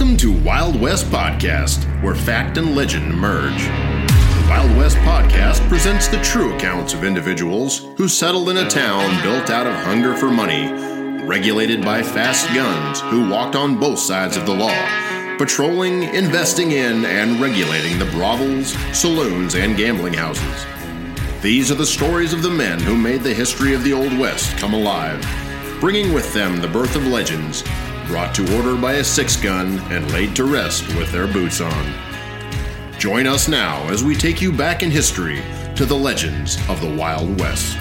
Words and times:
Welcome 0.00 0.16
to 0.16 0.32
Wild 0.32 0.80
West 0.80 1.04
Podcast, 1.08 1.84
where 2.02 2.14
fact 2.14 2.56
and 2.56 2.74
legend 2.74 3.14
merge. 3.14 3.64
The 3.64 4.46
Wild 4.48 4.74
West 4.74 4.96
Podcast 4.98 5.60
presents 5.68 6.08
the 6.08 6.22
true 6.22 6.54
accounts 6.54 6.94
of 6.94 7.04
individuals 7.04 7.80
who 7.98 8.08
settled 8.08 8.48
in 8.48 8.56
a 8.56 8.70
town 8.70 9.22
built 9.22 9.50
out 9.50 9.66
of 9.66 9.74
hunger 9.74 10.14
for 10.16 10.30
money, 10.30 10.72
regulated 11.26 11.84
by 11.84 12.02
fast 12.02 12.48
guns 12.54 13.02
who 13.02 13.28
walked 13.28 13.54
on 13.54 13.78
both 13.78 13.98
sides 13.98 14.38
of 14.38 14.46
the 14.46 14.54
law, 14.54 15.36
patrolling, 15.36 16.04
investing 16.14 16.70
in, 16.70 17.04
and 17.04 17.38
regulating 17.38 17.98
the 17.98 18.10
brothels, 18.12 18.72
saloons, 18.98 19.54
and 19.54 19.76
gambling 19.76 20.14
houses. 20.14 20.64
These 21.42 21.70
are 21.70 21.74
the 21.74 21.84
stories 21.84 22.32
of 22.32 22.42
the 22.42 22.48
men 22.48 22.80
who 22.80 22.96
made 22.96 23.20
the 23.20 23.34
history 23.34 23.74
of 23.74 23.84
the 23.84 23.92
Old 23.92 24.18
West 24.18 24.56
come 24.56 24.72
alive, 24.72 25.22
bringing 25.78 26.14
with 26.14 26.32
them 26.32 26.62
the 26.62 26.68
birth 26.68 26.96
of 26.96 27.06
legends 27.06 27.64
brought 28.10 28.34
to 28.34 28.56
order 28.56 28.74
by 28.74 28.94
a 28.94 29.04
six 29.04 29.36
gun 29.36 29.78
and 29.92 30.10
laid 30.10 30.34
to 30.34 30.42
rest 30.42 30.84
with 30.96 31.12
their 31.12 31.28
boots 31.32 31.60
on. 31.60 31.94
Join 32.98 33.24
us 33.24 33.46
now 33.46 33.88
as 33.88 34.02
we 34.02 34.16
take 34.16 34.42
you 34.42 34.50
back 34.50 34.82
in 34.82 34.90
history 34.90 35.40
to 35.76 35.86
the 35.86 35.94
legends 35.94 36.56
of 36.68 36.80
the 36.80 36.92
Wild 36.92 37.38
West. 37.38 37.76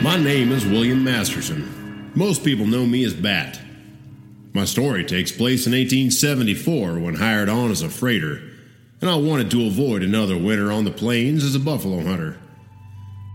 My 0.00 0.16
name 0.16 0.52
is 0.52 0.64
William 0.64 1.02
Masterson. 1.02 2.12
Most 2.14 2.44
people 2.44 2.64
know 2.64 2.86
me 2.86 3.02
as 3.02 3.12
Bat. 3.12 3.58
My 4.54 4.64
story 4.64 5.04
takes 5.04 5.32
place 5.32 5.66
in 5.66 5.72
1874 5.72 7.00
when 7.00 7.16
hired 7.16 7.48
on 7.48 7.72
as 7.72 7.82
a 7.82 7.88
freighter, 7.88 8.40
and 9.00 9.10
I 9.10 9.16
wanted 9.16 9.50
to 9.50 9.66
avoid 9.66 10.04
another 10.04 10.38
winter 10.38 10.70
on 10.70 10.84
the 10.84 10.92
plains 10.92 11.42
as 11.42 11.56
a 11.56 11.60
buffalo 11.60 12.04
hunter. 12.04 12.38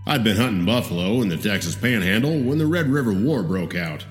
I'd 0.06 0.24
been 0.24 0.38
hunting 0.38 0.64
buffalo 0.64 1.20
in 1.20 1.28
the 1.28 1.36
Texas 1.36 1.74
Panhandle 1.74 2.40
when 2.42 2.56
the 2.56 2.66
Red 2.66 2.86
River 2.86 3.12
War 3.12 3.42
broke 3.42 3.74
out. 3.74 4.06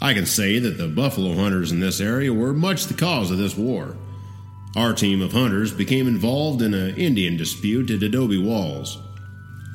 I 0.00 0.14
can 0.14 0.24
say 0.24 0.60
that 0.60 0.78
the 0.78 0.86
buffalo 0.86 1.34
hunters 1.34 1.72
in 1.72 1.80
this 1.80 2.00
area 2.00 2.32
were 2.32 2.54
much 2.54 2.84
the 2.84 2.94
cause 2.94 3.32
of 3.32 3.38
this 3.38 3.56
war. 3.56 3.96
Our 4.76 4.94
team 4.94 5.20
of 5.20 5.32
hunters 5.32 5.72
became 5.72 6.06
involved 6.06 6.62
in 6.62 6.74
an 6.74 6.94
Indian 6.94 7.36
dispute 7.36 7.90
at 7.90 8.04
Adobe 8.04 8.38
Walls. 8.38 8.98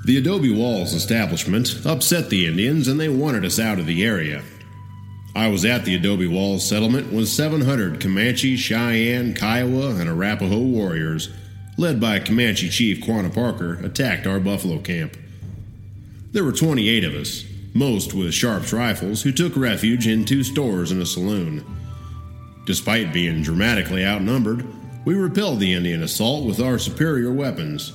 The 0.05 0.17
Adobe 0.17 0.55
Walls 0.55 0.93
establishment 0.93 1.85
upset 1.85 2.29
the 2.29 2.45
Indians 2.45 2.87
and 2.87 2.97
they 2.97 3.09
wanted 3.09 3.43
us 3.43 3.59
out 3.59 3.77
of 3.77 3.85
the 3.85 4.05
area. 4.05 4.41
I 5.35 5.47
was 5.47 5.63
at 5.63 5.85
the 5.85 5.95
Adobe 5.95 6.27
Walls 6.27 6.67
settlement 6.67 7.13
when 7.13 7.25
700 7.25 8.01
Comanche, 8.01 8.57
Cheyenne, 8.57 9.33
Kiowa, 9.35 9.95
and 9.95 10.09
Arapaho 10.09 10.59
warriors, 10.59 11.29
led 11.77 11.99
by 11.99 12.19
Comanche 12.19 12.69
Chief 12.69 12.99
Quanah 12.99 13.33
Parker, 13.33 13.75
attacked 13.83 14.25
our 14.25 14.39
buffalo 14.39 14.79
camp. 14.79 15.15
There 16.31 16.43
were 16.43 16.51
28 16.51 17.03
of 17.03 17.13
us, 17.13 17.45
most 17.73 18.13
with 18.13 18.33
Sharps 18.33 18.73
rifles, 18.73 19.21
who 19.21 19.31
took 19.31 19.55
refuge 19.55 20.07
in 20.07 20.25
two 20.25 20.43
stores 20.43 20.91
and 20.91 21.01
a 21.01 21.05
saloon. 21.05 21.63
Despite 22.65 23.13
being 23.13 23.41
dramatically 23.41 24.05
outnumbered, 24.05 24.65
we 25.05 25.13
repelled 25.13 25.59
the 25.59 25.73
Indian 25.73 26.03
assault 26.03 26.45
with 26.45 26.59
our 26.59 26.77
superior 26.77 27.31
weapons. 27.31 27.93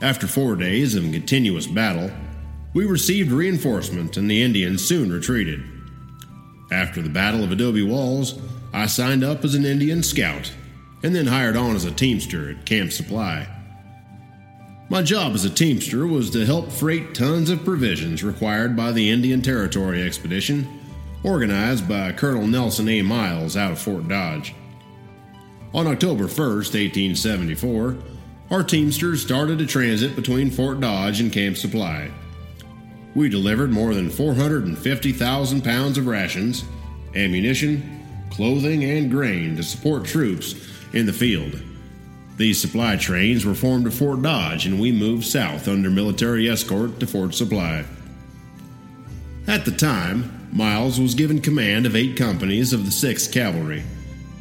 After 0.00 0.26
four 0.26 0.56
days 0.56 0.94
of 0.94 1.04
continuous 1.04 1.66
battle, 1.66 2.10
we 2.74 2.84
received 2.86 3.30
reinforcement 3.30 4.16
and 4.16 4.30
the 4.30 4.42
Indians 4.42 4.84
soon 4.84 5.12
retreated. 5.12 5.62
After 6.72 7.02
the 7.02 7.10
Battle 7.10 7.44
of 7.44 7.52
Adobe 7.52 7.82
Walls, 7.82 8.40
I 8.72 8.86
signed 8.86 9.22
up 9.22 9.44
as 9.44 9.54
an 9.54 9.66
Indian 9.66 10.02
scout 10.02 10.50
and 11.02 11.14
then 11.14 11.26
hired 11.26 11.54
on 11.54 11.76
as 11.76 11.84
a 11.84 11.90
teamster 11.90 12.48
at 12.48 12.64
Camp 12.64 12.92
Supply. 12.92 13.46
My 14.88 15.02
job 15.02 15.34
as 15.34 15.44
a 15.44 15.50
teamster 15.50 16.06
was 16.06 16.30
to 16.30 16.46
help 16.46 16.72
freight 16.72 17.14
tons 17.14 17.50
of 17.50 17.62
provisions 17.62 18.24
required 18.24 18.74
by 18.74 18.90
the 18.90 19.10
Indian 19.10 19.42
Territory 19.42 20.02
expedition, 20.02 20.80
organized 21.22 21.86
by 21.86 22.10
Colonel 22.12 22.46
Nelson 22.46 22.88
A. 22.88 23.02
Miles 23.02 23.54
out 23.54 23.72
of 23.72 23.78
Fort 23.78 24.08
Dodge. 24.08 24.54
On 25.74 25.86
October 25.86 26.24
1st, 26.24 26.72
1874, 26.72 27.96
our 28.50 28.64
Teamsters 28.64 29.20
started 29.20 29.60
a 29.60 29.66
transit 29.66 30.16
between 30.16 30.50
Fort 30.50 30.80
Dodge 30.80 31.20
and 31.20 31.30
Camp 31.30 31.58
Supply. 31.58 32.10
We 33.14 33.28
delivered 33.28 33.70
more 33.70 33.94
than 33.94 34.10
450,000 34.10 35.62
pounds 35.62 35.98
of 35.98 36.06
rations, 36.06 36.64
ammunition, 37.14 38.26
clothing, 38.30 38.84
and 38.84 39.10
grain 39.10 39.56
to 39.56 39.62
support 39.62 40.04
troops 40.04 40.54
in 40.92 41.06
the 41.06 41.12
field. 41.12 41.60
These 42.36 42.60
supply 42.60 42.96
trains 42.96 43.44
were 43.44 43.54
formed 43.54 43.86
at 43.86 43.92
Fort 43.92 44.22
Dodge, 44.22 44.66
and 44.66 44.80
we 44.80 44.90
moved 44.90 45.24
south 45.24 45.68
under 45.68 45.90
military 45.90 46.48
escort 46.48 46.98
to 47.00 47.06
Fort 47.06 47.34
Supply. 47.34 47.84
At 49.46 49.64
the 49.64 49.72
time, 49.72 50.48
Miles 50.50 50.98
was 50.98 51.14
given 51.14 51.40
command 51.40 51.86
of 51.86 51.96
eight 51.96 52.16
companies 52.16 52.72
of 52.72 52.84
the 52.84 52.90
6th 52.90 53.32
Cavalry 53.32 53.82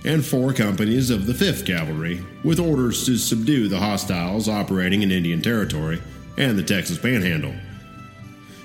and 0.03 0.25
four 0.25 0.53
companies 0.53 1.09
of 1.09 1.27
the 1.27 1.33
5th 1.33 1.65
Cavalry, 1.65 2.25
with 2.43 2.59
orders 2.59 3.05
to 3.05 3.17
subdue 3.17 3.67
the 3.67 3.79
hostiles 3.79 4.49
operating 4.49 5.03
in 5.03 5.11
Indian 5.11 5.41
Territory 5.41 6.01
and 6.37 6.57
the 6.57 6.63
Texas 6.63 6.97
Panhandle. 6.97 7.53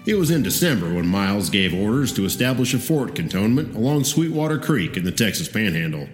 It 0.07 0.15
was 0.15 0.31
in 0.31 0.45
December 0.45 0.95
when 0.95 1.09
Miles 1.09 1.51
gave 1.51 1.75
orders 1.75 2.13
to 2.13 2.25
establish 2.25 2.73
a 2.73 2.79
fort 2.79 3.17
cantonment 3.17 3.75
along 3.75 4.05
Sweetwater 4.05 4.57
Creek 4.57 4.97
in 4.97 5.03
the 5.03 5.11
Texas 5.11 5.49
Panhandle. 5.49 6.09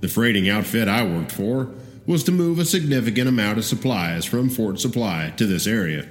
The 0.00 0.06
freighting 0.06 0.48
outfit 0.48 0.86
I 0.86 1.02
worked 1.02 1.32
for 1.32 1.72
was 2.06 2.22
to 2.24 2.32
move 2.32 2.60
a 2.60 2.64
significant 2.64 3.28
amount 3.28 3.58
of 3.58 3.64
supplies 3.64 4.24
from 4.24 4.48
Fort 4.48 4.78
Supply 4.78 5.34
to 5.38 5.46
this 5.46 5.66
area. 5.66 6.06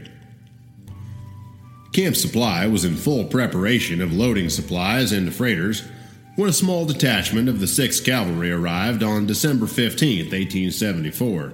Camp 1.94 2.18
Supply 2.18 2.68
was 2.68 2.84
in 2.84 2.96
full 2.96 3.24
preparation 3.24 4.02
of 4.02 4.14
loading 4.14 4.50
supplies 4.50 5.14
into 5.14 5.32
freighters 5.32 5.88
when 6.36 6.50
a 6.50 6.54
small 6.54 6.86
detachment 6.86 7.48
of 7.48 7.62
the 7.62 7.66
6th 7.66 8.04
Cavalry 8.04 8.52
arrived 8.52 9.04
on 9.04 9.26
December 9.26 9.68
15, 9.68 10.26
1874. 10.26 11.54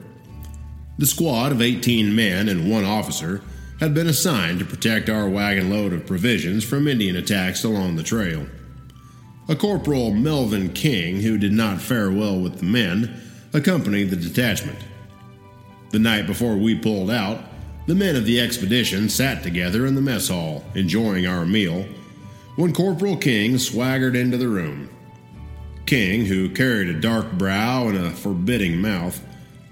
The 0.97 1.05
squad 1.05 1.51
of 1.51 1.61
18 1.61 2.15
men 2.15 2.49
and 2.49 2.69
one 2.69 2.83
officer 2.83 3.43
had 3.79 3.93
been 3.93 4.07
assigned 4.07 4.59
to 4.59 4.65
protect 4.65 5.09
our 5.09 5.27
wagon 5.27 5.69
load 5.69 5.93
of 5.93 6.05
provisions 6.05 6.63
from 6.63 6.87
Indian 6.87 7.15
attacks 7.15 7.63
along 7.63 7.95
the 7.95 8.03
trail. 8.03 8.45
A 9.47 9.55
Corporal 9.55 10.11
Melvin 10.11 10.73
King, 10.73 11.21
who 11.21 11.37
did 11.37 11.53
not 11.53 11.81
fare 11.81 12.09
well 12.09 12.39
with 12.39 12.59
the 12.59 12.65
men, 12.65 13.21
accompanied 13.53 14.09
the 14.09 14.15
detachment. 14.15 14.79
The 15.91 15.99
night 15.99 16.25
before 16.25 16.55
we 16.55 16.75
pulled 16.75 17.11
out, 17.11 17.43
the 17.85 17.95
men 17.95 18.15
of 18.15 18.25
the 18.25 18.39
expedition 18.39 19.09
sat 19.09 19.43
together 19.43 19.85
in 19.85 19.93
the 19.93 20.01
mess 20.01 20.29
hall, 20.29 20.63
enjoying 20.73 21.27
our 21.27 21.45
meal, 21.45 21.85
when 22.55 22.73
Corporal 22.73 23.17
King 23.17 23.57
swaggered 23.57 24.15
into 24.15 24.37
the 24.37 24.47
room. 24.47 24.89
King, 25.85 26.25
who 26.25 26.49
carried 26.49 26.89
a 26.89 26.99
dark 26.99 27.33
brow 27.33 27.87
and 27.87 27.97
a 27.97 28.09
forbidding 28.09 28.81
mouth, 28.81 29.23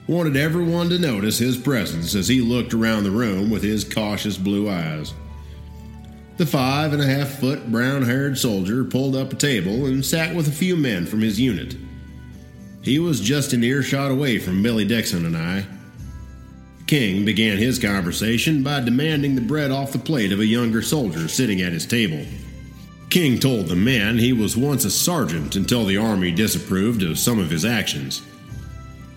wanted 0.07 0.35
everyone 0.35 0.89
to 0.89 0.99
notice 0.99 1.37
his 1.37 1.57
presence 1.57 2.13
as 2.15 2.27
he 2.27 2.41
looked 2.41 2.73
around 2.73 3.03
the 3.03 3.11
room 3.11 3.49
with 3.49 3.63
his 3.63 3.83
cautious 3.83 4.37
blue 4.37 4.69
eyes. 4.69 5.13
The 6.37 6.45
five 6.45 6.93
and 6.93 7.01
a 7.01 7.05
half 7.05 7.39
foot 7.39 7.71
brown 7.71 8.01
haired 8.01 8.37
soldier 8.37 8.83
pulled 8.83 9.15
up 9.15 9.31
a 9.31 9.35
table 9.35 9.85
and 9.85 10.03
sat 10.03 10.35
with 10.35 10.47
a 10.47 10.51
few 10.51 10.75
men 10.75 11.05
from 11.05 11.21
his 11.21 11.39
unit. 11.39 11.77
He 12.81 12.99
was 12.99 13.21
just 13.21 13.53
an 13.53 13.63
earshot 13.63 14.11
away 14.11 14.39
from 14.39 14.61
Billy 14.61 14.83
Dixon 14.83 15.25
and 15.25 15.37
I. 15.37 15.65
King 16.85 17.23
began 17.23 17.57
his 17.57 17.79
conversation 17.79 18.61
by 18.61 18.81
demanding 18.81 19.35
the 19.35 19.41
bread 19.41 19.71
off 19.71 19.93
the 19.93 19.99
plate 19.99 20.33
of 20.33 20.41
a 20.41 20.45
younger 20.45 20.81
soldier 20.81 21.29
sitting 21.29 21.61
at 21.61 21.71
his 21.71 21.85
table. 21.85 22.25
King 23.09 23.39
told 23.39 23.67
the 23.67 23.75
men 23.75 24.17
he 24.17 24.33
was 24.33 24.57
once 24.57 24.83
a 24.83 24.91
sergeant 24.91 25.56
until 25.56 25.85
the 25.85 25.97
Army 25.97 26.31
disapproved 26.31 27.03
of 27.03 27.19
some 27.19 27.39
of 27.39 27.51
his 27.51 27.63
actions. 27.63 28.21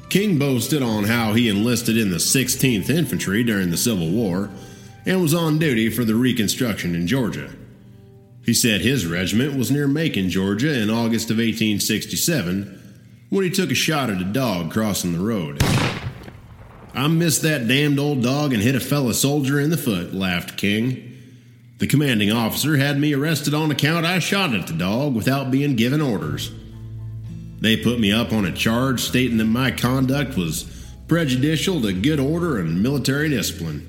King 0.08 0.38
boasted 0.38 0.82
on 0.82 1.04
how 1.04 1.34
he 1.34 1.48
enlisted 1.48 1.96
in 1.96 2.10
the 2.10 2.16
16th 2.16 2.88
Infantry 2.88 3.42
during 3.42 3.70
the 3.70 3.76
Civil 3.76 4.10
War 4.10 4.50
and 5.04 5.20
was 5.20 5.34
on 5.34 5.58
duty 5.58 5.90
for 5.90 6.04
the 6.04 6.14
Reconstruction 6.14 6.94
in 6.94 7.06
Georgia. 7.06 7.50
He 8.44 8.54
said 8.54 8.80
his 8.80 9.06
regiment 9.06 9.56
was 9.56 9.72
near 9.72 9.88
Macon, 9.88 10.30
Georgia 10.30 10.80
in 10.80 10.88
August 10.88 11.30
of 11.30 11.38
1867 11.38 12.82
when 13.28 13.44
he 13.44 13.50
took 13.50 13.72
a 13.72 13.74
shot 13.74 14.08
at 14.08 14.20
a 14.20 14.24
dog 14.24 14.70
crossing 14.70 15.12
the 15.12 15.18
road. 15.18 15.60
I 16.94 17.08
missed 17.08 17.42
that 17.42 17.66
damned 17.66 17.98
old 17.98 18.22
dog 18.22 18.52
and 18.52 18.62
hit 18.62 18.76
a 18.76 18.80
fellow 18.80 19.12
soldier 19.12 19.58
in 19.58 19.70
the 19.70 19.76
foot, 19.76 20.14
laughed 20.14 20.56
King. 20.56 21.12
The 21.78 21.88
commanding 21.88 22.30
officer 22.30 22.76
had 22.76 22.98
me 22.98 23.12
arrested 23.12 23.52
on 23.52 23.70
account 23.70 24.06
I 24.06 24.20
shot 24.20 24.54
at 24.54 24.68
the 24.68 24.72
dog 24.72 25.14
without 25.14 25.50
being 25.50 25.76
given 25.76 26.00
orders. 26.00 26.52
They 27.60 27.76
put 27.76 27.98
me 27.98 28.12
up 28.12 28.32
on 28.32 28.44
a 28.44 28.52
charge 28.52 29.00
stating 29.00 29.38
that 29.38 29.44
my 29.44 29.70
conduct 29.70 30.36
was 30.36 30.64
prejudicial 31.08 31.80
to 31.82 31.92
good 31.92 32.20
order 32.20 32.58
and 32.58 32.82
military 32.82 33.28
discipline. 33.28 33.88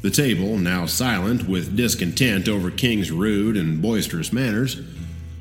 The 0.00 0.10
table, 0.10 0.58
now 0.58 0.86
silent 0.86 1.48
with 1.48 1.76
discontent 1.76 2.48
over 2.48 2.70
King's 2.70 3.12
rude 3.12 3.56
and 3.56 3.80
boisterous 3.80 4.32
manners, 4.32 4.80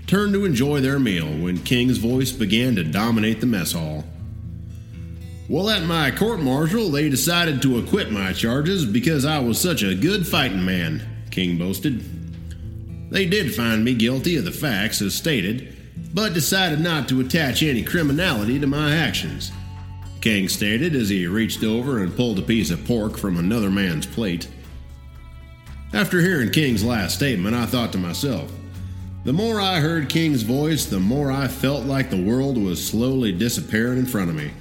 turned 0.05 0.33
to 0.33 0.45
enjoy 0.45 0.81
their 0.81 0.99
meal 0.99 1.25
when 1.25 1.57
King's 1.63 1.97
voice 1.97 2.31
began 2.31 2.75
to 2.75 2.83
dominate 2.83 3.39
the 3.39 3.47
mess 3.47 3.71
hall. 3.71 4.03
Well, 5.49 5.69
at 5.69 5.83
my 5.83 6.11
court 6.11 6.39
martial, 6.39 6.89
they 6.89 7.09
decided 7.09 7.61
to 7.61 7.79
acquit 7.79 8.11
my 8.11 8.33
charges 8.33 8.85
because 8.85 9.25
I 9.25 9.39
was 9.39 9.59
such 9.59 9.81
a 9.81 9.95
good 9.95 10.27
fighting 10.27 10.63
man, 10.63 11.01
King 11.31 11.57
boasted. 11.57 12.03
They 13.09 13.25
did 13.25 13.53
find 13.53 13.83
me 13.83 13.95
guilty 13.95 14.37
of 14.37 14.45
the 14.45 14.51
facts 14.51 15.01
as 15.01 15.15
stated, 15.15 15.75
but 16.13 16.33
decided 16.33 16.79
not 16.79 17.07
to 17.09 17.21
attach 17.21 17.63
any 17.63 17.83
criminality 17.83 18.59
to 18.59 18.67
my 18.67 18.95
actions. 18.95 19.51
King 20.21 20.47
stated 20.47 20.95
as 20.95 21.09
he 21.09 21.25
reached 21.25 21.63
over 21.63 22.03
and 22.03 22.15
pulled 22.15 22.37
a 22.37 22.43
piece 22.43 22.69
of 22.69 22.85
pork 22.85 23.17
from 23.17 23.37
another 23.37 23.71
man's 23.71 24.05
plate. 24.05 24.47
After 25.93 26.21
hearing 26.21 26.51
King's 26.51 26.83
last 26.83 27.15
statement, 27.15 27.55
I 27.55 27.65
thought 27.65 27.91
to 27.93 27.97
myself, 27.97 28.51
the 29.23 29.33
more 29.33 29.59
I 29.59 29.79
heard 29.79 30.09
King's 30.09 30.41
voice, 30.41 30.85
the 30.85 30.99
more 30.99 31.31
I 31.31 31.47
felt 31.47 31.85
like 31.85 32.09
the 32.09 32.23
world 32.23 32.57
was 32.57 32.83
slowly 32.83 33.31
disappearing 33.31 33.99
in 33.99 34.05
front 34.05 34.29
of 34.29 34.35
me. 34.35 34.51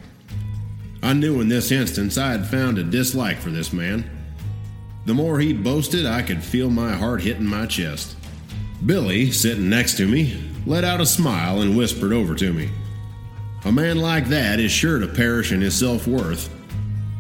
I 1.03 1.15
knew 1.15 1.41
in 1.41 1.49
this 1.49 1.71
instance 1.71 2.19
I 2.19 2.33
had 2.33 2.47
found 2.47 2.77
a 2.77 2.85
dislike 2.85 3.39
for 3.39 3.51
this 3.51 3.73
man. 3.73 4.09
The 5.07 5.15
more 5.15 5.39
he 5.39 5.55
boasted, 5.55 6.05
I 6.05 6.21
could 6.23 6.43
feel 6.43 6.69
my 6.69 6.93
heart 6.93 7.23
hitting 7.23 7.47
my 7.47 7.67
chest. 7.67 8.17
Billy, 8.85 9.31
sitting 9.31 9.71
next 9.71 9.97
to 9.97 10.07
me, 10.07 10.50
let 10.67 10.85
out 10.85 11.01
a 11.01 11.07
smile 11.07 11.61
and 11.63 11.77
whispered 11.77 12.13
over 12.13 12.35
to 12.35 12.53
me. 12.53 12.71
A 13.65 13.73
man 13.73 13.99
like 13.99 14.27
that 14.29 14.59
is 14.59 14.73
sure 14.73 14.99
to 14.99 15.07
perish 15.07 15.53
in 15.53 15.61
his 15.61 15.79
self 15.79 16.07
worth. 16.07 16.49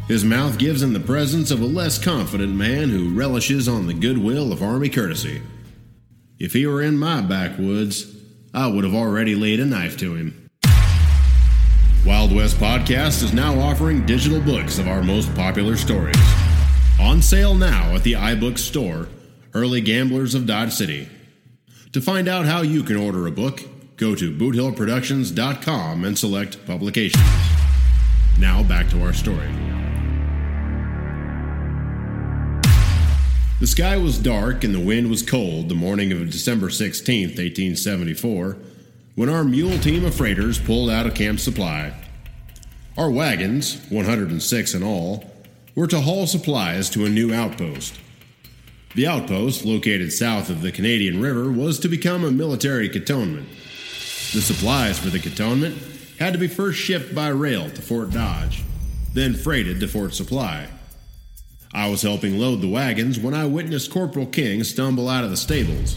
His 0.09 0.25
mouth 0.25 0.59
gives 0.59 0.83
him 0.83 0.93
the 0.93 1.01
presence 1.01 1.51
of 1.51 1.61
a 1.61 1.67
less 1.67 1.99
confident 1.99 2.55
man 2.55 2.89
who 2.89 3.15
relishes 3.15 3.69
on 3.69 3.87
the 3.87 3.95
goodwill 3.95 4.53
of 4.53 4.63
army 4.63 4.89
courtesy. 4.89 5.43
If 6.39 6.53
he 6.53 6.67
were 6.67 6.83
in 6.83 6.99
my 6.99 7.21
backwoods, 7.21 8.17
I 8.53 8.67
would 8.67 8.85
have 8.85 8.95
already 8.95 9.35
laid 9.35 9.61
a 9.61 9.67
knife 9.67 9.97
to 9.99 10.15
him. 10.15 10.49
Wild 12.05 12.35
West 12.35 12.57
Podcast 12.57 13.23
is 13.23 13.35
now 13.35 13.61
offering 13.61 14.07
digital 14.07 14.41
books 14.41 14.79
of 14.79 14.89
our 14.89 15.03
most 15.03 15.33
popular 15.35 15.77
stories. 15.77 16.17
On 16.99 17.21
sale 17.21 17.55
now 17.55 17.95
at 17.95 18.03
the 18.03 18.15
iBooks 18.15 18.59
store, 18.61 19.09
Early 19.53 19.81
Gamblers 19.81 20.35
of 20.35 20.47
Dodge 20.47 20.73
City. 20.73 21.09
To 21.93 22.01
find 22.01 22.29
out 22.29 22.47
how 22.47 22.63
you 22.63 22.85
can 22.85 22.95
order 22.95 23.27
a 23.27 23.33
book, 23.33 23.63
go 23.97 24.15
to 24.15 24.31
boothillproductions.com 24.31 26.05
and 26.05 26.17
select 26.17 26.65
publications. 26.65 27.25
Now 28.39 28.63
back 28.63 28.89
to 28.91 29.03
our 29.03 29.13
story. 29.13 29.51
The 33.59 33.67
sky 33.67 33.97
was 33.97 34.19
dark 34.19 34.63
and 34.63 34.73
the 34.73 34.79
wind 34.79 35.11
was 35.11 35.23
cold 35.23 35.69
the 35.69 35.75
morning 35.75 36.13
of 36.13 36.31
December 36.31 36.71
16, 36.71 37.31
1874 37.31 38.57
when 39.17 39.29
our 39.29 39.43
mule 39.43 39.77
team 39.81 40.05
of 40.05 40.15
freighters 40.15 40.61
pulled 40.61 40.91
out 40.91 41.07
of 41.07 41.15
Camp 41.15 41.41
Supply. 41.41 41.93
Our 42.97 43.11
wagons, 43.11 43.81
106 43.89 44.75
in 44.75 44.85
all, 44.85 45.29
were 45.75 45.89
to 45.89 46.01
haul 46.01 46.29
supplies 46.29 46.89
to 46.91 47.05
a 47.05 47.11
new 47.11 47.35
outpost. 47.35 47.99
The 48.97 49.07
outpost, 49.07 49.65
located 49.65 50.13
south 50.13 50.51
of 50.51 50.63
the 50.63 50.73
Canadian 50.73 51.21
River, 51.21 51.51
was 51.51 51.79
to 51.79 51.89
become 51.89 52.25
a 52.25 52.33
military 52.33 52.89
cantonment. 52.89 53.49
The 54.33 54.41
supplies 54.41 54.99
for 54.99 55.11
the 55.11 55.21
cantonment 55.21 55.81
had 56.19 56.33
to 56.33 56.41
be 56.41 56.49
first 56.49 56.81
shipped 56.81 57.15
by 57.15 57.29
rail 57.29 57.71
to 57.71 57.83
Fort 57.83 58.11
Dodge, 58.11 58.65
then 59.15 59.35
freighted 59.35 59.79
to 59.81 59.87
Fort 59.87 60.13
Supply. 60.15 60.67
I 61.73 61.89
was 61.89 62.03
helping 62.03 62.39
load 62.39 62.61
the 62.61 62.69
wagons 62.69 63.21
when 63.21 63.33
I 63.33 63.47
witnessed 63.47 63.93
Corporal 63.93 64.27
King 64.27 64.65
stumble 64.65 65.09
out 65.09 65.23
of 65.23 65.31
the 65.31 65.37
stables. 65.37 65.97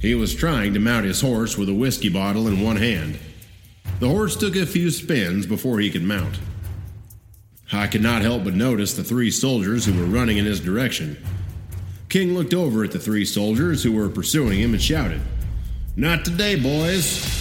He 0.00 0.16
was 0.16 0.34
trying 0.34 0.74
to 0.74 0.80
mount 0.80 1.06
his 1.06 1.20
horse 1.20 1.56
with 1.56 1.68
a 1.68 1.74
whiskey 1.74 2.08
bottle 2.08 2.48
in 2.48 2.60
one 2.60 2.76
hand. 2.76 3.16
The 4.00 4.08
horse 4.08 4.34
took 4.34 4.56
a 4.56 4.66
few 4.66 4.90
spins 4.90 5.46
before 5.46 5.78
he 5.78 5.90
could 5.90 6.02
mount. 6.02 6.40
I 7.72 7.86
could 7.86 8.02
not 8.02 8.22
help 8.22 8.42
but 8.42 8.54
notice 8.54 8.94
the 8.94 9.04
three 9.04 9.30
soldiers 9.30 9.84
who 9.84 9.98
were 9.98 10.06
running 10.06 10.38
in 10.38 10.46
his 10.46 10.60
direction. 10.60 11.16
King 12.08 12.34
looked 12.34 12.54
over 12.54 12.84
at 12.84 12.92
the 12.92 12.98
three 12.98 13.24
soldiers 13.24 13.82
who 13.82 13.92
were 13.92 14.08
pursuing 14.08 14.60
him 14.60 14.72
and 14.72 14.82
shouted, 14.82 15.20
Not 15.96 16.24
today, 16.24 16.56
boys! 16.56 17.36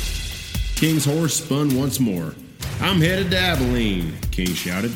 King's 0.76 1.06
horse 1.06 1.36
spun 1.36 1.76
once 1.78 2.00
more. 2.00 2.36
I'm 2.80 3.02
headed 3.02 3.32
to 3.32 3.38
Abilene, 3.38 4.14
King 4.32 4.54
shouted. 4.54 4.92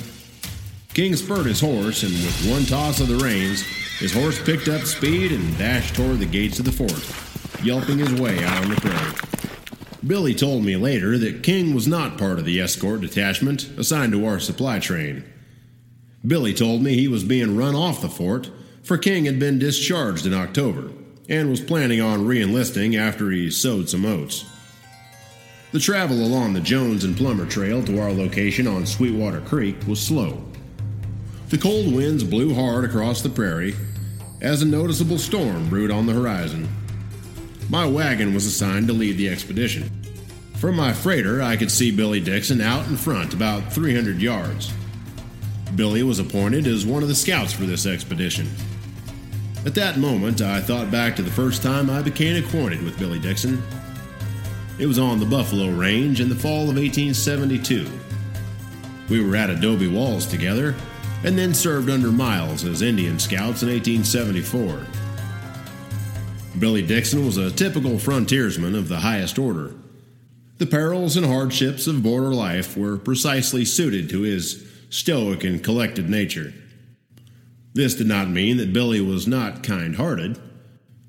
King 0.94 1.15
spurred 1.15 1.45
his 1.45 1.62
horse, 1.62 2.03
and 2.03 2.12
with 2.12 2.51
one 2.51 2.65
toss 2.65 3.00
of 3.00 3.07
the 3.07 3.23
reins, 3.23 3.62
his 3.97 4.13
horse 4.13 4.41
picked 4.44 4.68
up 4.68 4.81
speed 4.81 5.31
and 5.31 5.57
dashed 5.57 5.95
toward 5.95 6.19
the 6.19 6.25
gates 6.25 6.59
of 6.59 6.65
the 6.65 6.71
fort 6.71 7.01
yelping 7.63 8.00
his 8.00 8.13
way 8.19 8.44
out 8.44 8.63
on 8.63 8.69
the 8.69 8.81
prairie. 8.81 9.13
Billy 10.06 10.33
told 10.33 10.63
me 10.63 10.75
later 10.75 11.18
that 11.18 11.44
King 11.44 11.75
was 11.75 11.88
not 11.88 12.18
part 12.18 12.39
of 12.39 12.45
the 12.45 12.59
escort 12.59 13.01
detachment 13.01 13.69
assigned 13.77 14.13
to 14.13 14.25
our 14.25 14.39
supply 14.39 14.79
train. 14.79 15.23
Billy 16.25 16.53
told 16.53 16.81
me 16.81 16.95
he 16.95 17.07
was 17.07 17.23
being 17.23 17.56
run 17.56 17.75
off 17.75 18.01
the 18.01 18.09
fort, 18.09 18.50
for 18.83 18.98
King 18.98 19.25
had 19.25 19.39
been 19.39 19.60
discharged 19.60 20.25
in 20.25 20.33
October 20.33 20.92
and 21.30 21.50
was 21.50 21.62
planning 21.62 22.01
on 22.01 22.25
re 22.25 22.42
enlisting 22.42 22.95
after 22.95 23.31
he 23.31 23.50
sowed 23.50 23.89
some 23.89 24.06
oats. 24.06 24.45
The 25.72 25.80
travel 25.80 26.18
along 26.18 26.54
the 26.54 26.60
Jones 26.60 27.04
and 27.04 27.16
Plummer 27.16 27.45
Trail 27.45 27.83
to 27.86 28.00
our 28.00 28.12
location 28.12 28.68
on 28.68 28.86
Sweetwater 28.86 29.42
Creek 29.42 29.78
was 29.88 30.01
slow. 30.01 30.44
The 31.50 31.57
cold 31.57 31.94
winds 31.94 32.24
blew 32.24 32.54
hard 32.54 32.83
across 32.83 33.22
the 33.22 33.30
prairie 33.30 33.75
as 34.42 34.62
a 34.62 34.66
noticeable 34.66 35.18
storm 35.18 35.69
brewed 35.69 35.92
on 35.92 36.06
the 36.06 36.13
horizon 36.13 36.68
my 37.72 37.88
wagon 37.88 38.33
was 38.33 38.45
assigned 38.45 38.88
to 38.88 38.94
lead 38.94 39.16
the 39.16 39.30
expedition. 39.30 39.89
From 40.57 40.75
my 40.75 40.92
freighter, 40.92 41.42
I 41.42 41.56
could 41.56 41.72
see 41.72 41.89
Billy 41.89 42.19
Dixon 42.19 42.60
out 42.60 42.86
in 42.88 42.98
front 42.98 43.33
about 43.33 43.72
300 43.72 44.22
yards. 44.22 44.74
Billy 45.78 46.04
was 46.04 46.19
appointed 46.19 46.68
as 46.68 46.86
one 46.86 47.01
of 47.01 47.07
the 47.07 47.16
scouts 47.16 47.54
for 47.54 47.63
this 47.63 47.86
expedition. 47.86 48.50
At 49.63 49.75
that 49.75 49.99
moment, 49.99 50.41
I 50.41 50.59
thought 50.59 50.89
back 50.89 51.15
to 51.15 51.21
the 51.21 51.29
first 51.29 51.61
time 51.61 51.89
I 51.89 52.01
became 52.01 52.43
acquainted 52.43 52.81
with 52.81 52.97
Billy 52.97 53.19
Dixon. 53.19 53.61
It 54.79 54.87
was 54.87 54.97
on 54.97 55.19
the 55.19 55.25
Buffalo 55.25 55.69
Range 55.69 56.19
in 56.19 56.29
the 56.29 56.35
fall 56.35 56.63
of 56.63 56.77
1872. 56.77 57.87
We 59.09 59.23
were 59.23 59.35
at 59.35 59.51
Adobe 59.51 59.87
Walls 59.87 60.25
together 60.25 60.73
and 61.23 61.37
then 61.37 61.53
served 61.53 61.91
under 61.91 62.11
Miles 62.11 62.63
as 62.63 62.81
Indian 62.81 63.19
scouts 63.19 63.61
in 63.61 63.69
1874. 63.69 64.87
Billy 66.57 66.81
Dixon 66.81 67.23
was 67.23 67.37
a 67.37 67.51
typical 67.51 67.99
frontiersman 67.99 68.73
of 68.73 68.87
the 68.87 68.97
highest 68.97 69.37
order. 69.37 69.75
The 70.57 70.65
perils 70.65 71.18
and 71.18 71.25
hardships 71.25 71.85
of 71.85 72.01
border 72.01 72.33
life 72.33 72.75
were 72.75 72.97
precisely 72.97 73.65
suited 73.65 74.09
to 74.09 74.21
his 74.21 74.68
stoic 74.89 75.44
and 75.44 75.63
collected 75.63 76.09
nature. 76.09 76.51
This 77.73 77.95
did 77.95 78.07
not 78.07 78.30
mean 78.30 78.57
that 78.57 78.73
Billy 78.73 79.01
was 79.01 79.28
not 79.28 79.63
kind 79.63 79.95
hearted. 79.95 80.40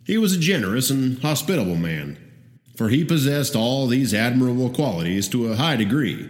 He 0.05 0.19
was 0.19 0.35
a 0.35 0.39
generous 0.39 0.91
and 0.91 1.19
hospitable 1.21 1.77
man, 1.77 2.19
for 2.77 2.89
he 2.89 3.05
possessed 3.05 3.57
all 3.57 3.87
these 3.87 4.15
admirable 4.15 4.71
qualities 4.71 5.29
to 5.29 5.51
a 5.51 5.57
high 5.57 5.77
degree, 5.77 6.29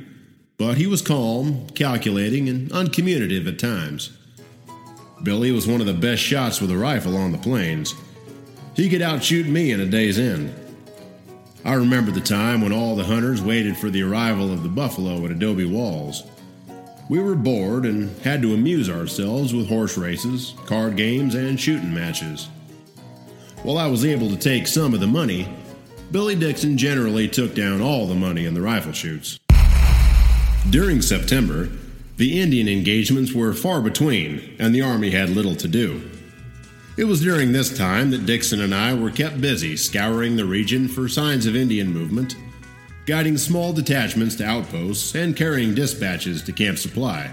but 0.59 0.77
he 0.77 0.87
was 0.87 1.03
calm, 1.03 1.67
calculating, 1.75 2.49
and 2.49 2.71
uncommunicative 2.73 3.47
at 3.47 3.59
times. 3.59 4.17
Billy 5.23 5.53
was 5.53 5.67
one 5.67 5.81
of 5.81 5.87
the 5.87 5.95
best 5.95 6.23
shots 6.23 6.61
with 6.61 6.71
a 6.71 6.77
rifle 6.77 7.17
on 7.17 7.33
the 7.33 7.39
plains 7.39 7.95
he 8.75 8.89
could 8.89 9.03
outshoot 9.03 9.47
me 9.47 9.71
in 9.71 9.81
a 9.81 9.87
day's 9.87 10.19
end. 10.19 10.55
I 11.65 11.75
remember 11.75 12.11
the 12.11 12.21
time 12.21 12.61
when 12.61 12.73
all 12.73 12.97
the 12.97 13.05
hunters 13.05 13.43
waited 13.43 13.77
for 13.77 13.91
the 13.91 14.03
arrival 14.03 14.53
of 14.53 14.63
the 14.63 14.69
buffalo 14.69 15.25
at 15.25 15.31
Adobe 15.31 15.67
Walls. 15.67 16.23
We 17.13 17.21
were 17.21 17.35
bored 17.35 17.85
and 17.85 18.19
had 18.23 18.41
to 18.41 18.55
amuse 18.55 18.89
ourselves 18.89 19.53
with 19.53 19.69
horse 19.69 19.99
races, 19.99 20.55
card 20.65 20.97
games, 20.97 21.35
and 21.35 21.61
shooting 21.61 21.93
matches. 21.93 22.49
While 23.63 23.77
I 23.77 23.87
was 23.87 24.07
able 24.07 24.31
to 24.31 24.37
take 24.37 24.67
some 24.67 24.95
of 24.95 25.01
the 25.01 25.07
money, 25.07 25.47
Billy 26.11 26.35
Dixon 26.35 26.79
generally 26.79 27.29
took 27.29 27.55
down 27.55 27.83
all 27.83 28.07
the 28.07 28.15
money 28.15 28.47
in 28.47 28.55
the 28.55 28.63
rifle 28.63 28.95
shoots. 28.95 29.39
During 30.71 31.03
September, 31.03 31.69
the 32.17 32.41
Indian 32.41 32.67
engagements 32.67 33.35
were 33.35 33.53
far 33.53 33.83
between, 33.83 34.57
and 34.59 34.75
the 34.75 34.81
Army 34.81 35.11
had 35.11 35.29
little 35.29 35.57
to 35.57 35.69
do. 35.69 36.11
It 36.97 37.05
was 37.05 37.21
during 37.21 37.53
this 37.53 37.77
time 37.77 38.11
that 38.13 38.25
Dixon 38.25 38.63
and 38.63 38.75
I 38.75 38.95
were 38.95 39.11
kept 39.11 39.39
busy 39.39 39.77
scouring 39.77 40.37
the 40.37 40.47
region 40.47 40.89
for 40.89 41.09
signs 41.11 41.45
of 41.45 41.57
Indian 41.57 41.93
movement, 41.93 42.37
guiding 43.07 43.37
small 43.37 43.73
detachments 43.73 44.37
to 44.37 44.45
outposts, 44.45 45.15
and 45.15 45.37
carrying 45.37 45.75
dispatches 45.75 46.43
to 46.43 46.53
Camp 46.53 46.79
Supply. 46.79 47.33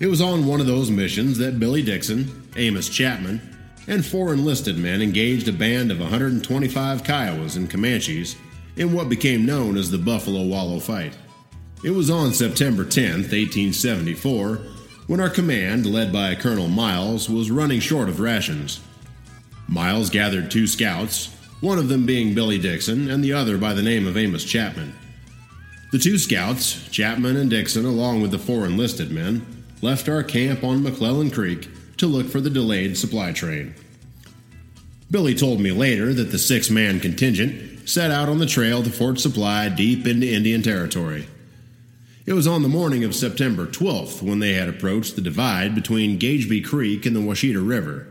It 0.00 0.08
was 0.08 0.20
on 0.20 0.46
one 0.46 0.60
of 0.60 0.66
those 0.66 0.90
missions 0.90 1.38
that 1.38 1.60
Billy 1.60 1.82
Dixon, 1.82 2.48
Amos 2.56 2.88
Chapman, 2.88 3.40
and 3.86 4.04
four 4.04 4.32
enlisted 4.32 4.76
men 4.76 5.00
engaged 5.00 5.48
a 5.48 5.52
band 5.52 5.90
of 5.90 6.00
125 6.00 7.02
Kiowas 7.02 7.56
and 7.56 7.70
Comanches 7.70 8.36
in 8.76 8.92
what 8.92 9.08
became 9.08 9.46
known 9.46 9.76
as 9.76 9.90
the 9.90 9.98
Buffalo 9.98 10.44
Wallow 10.44 10.80
Fight. 10.80 11.16
It 11.84 11.90
was 11.90 12.10
on 12.10 12.32
September 12.32 12.84
10, 12.84 13.22
1874, 13.22 14.56
when 15.06 15.20
our 15.20 15.30
command, 15.30 15.86
led 15.86 16.12
by 16.12 16.34
Colonel 16.34 16.68
Miles, 16.68 17.30
was 17.30 17.50
running 17.50 17.80
short 17.80 18.08
of 18.08 18.18
rations. 18.18 18.80
Miles 19.68 20.10
gathered 20.10 20.50
two 20.50 20.66
scouts, 20.66 21.35
one 21.60 21.78
of 21.78 21.88
them 21.88 22.04
being 22.04 22.34
Billy 22.34 22.58
Dixon 22.58 23.10
and 23.10 23.24
the 23.24 23.32
other 23.32 23.56
by 23.56 23.72
the 23.72 23.82
name 23.82 24.06
of 24.06 24.16
Amos 24.16 24.44
Chapman. 24.44 24.94
The 25.92 25.98
two 25.98 26.18
scouts, 26.18 26.88
Chapman 26.90 27.36
and 27.36 27.48
Dixon, 27.48 27.84
along 27.84 28.20
with 28.20 28.30
the 28.30 28.38
four 28.38 28.66
enlisted 28.66 29.10
men, 29.10 29.64
left 29.80 30.08
our 30.08 30.22
camp 30.22 30.64
on 30.64 30.82
McClellan 30.82 31.30
Creek 31.30 31.68
to 31.96 32.06
look 32.06 32.28
for 32.28 32.40
the 32.40 32.50
delayed 32.50 32.98
supply 32.98 33.32
train. 33.32 33.74
Billy 35.10 35.34
told 35.34 35.60
me 35.60 35.70
later 35.70 36.12
that 36.12 36.30
the 36.30 36.38
six 36.38 36.68
man 36.68 37.00
contingent 37.00 37.88
set 37.88 38.10
out 38.10 38.28
on 38.28 38.38
the 38.38 38.46
trail 38.46 38.82
to 38.82 38.90
Fort 38.90 39.20
Supply 39.20 39.68
deep 39.68 40.06
into 40.06 40.30
Indian 40.30 40.62
Territory. 40.62 41.28
It 42.26 42.32
was 42.32 42.48
on 42.48 42.62
the 42.62 42.68
morning 42.68 43.04
of 43.04 43.14
September 43.14 43.66
12th 43.66 44.20
when 44.20 44.40
they 44.40 44.54
had 44.54 44.68
approached 44.68 45.14
the 45.14 45.22
divide 45.22 45.76
between 45.76 46.18
Gageby 46.18 46.64
Creek 46.64 47.06
and 47.06 47.14
the 47.14 47.20
Washita 47.20 47.66
River. 47.66 48.08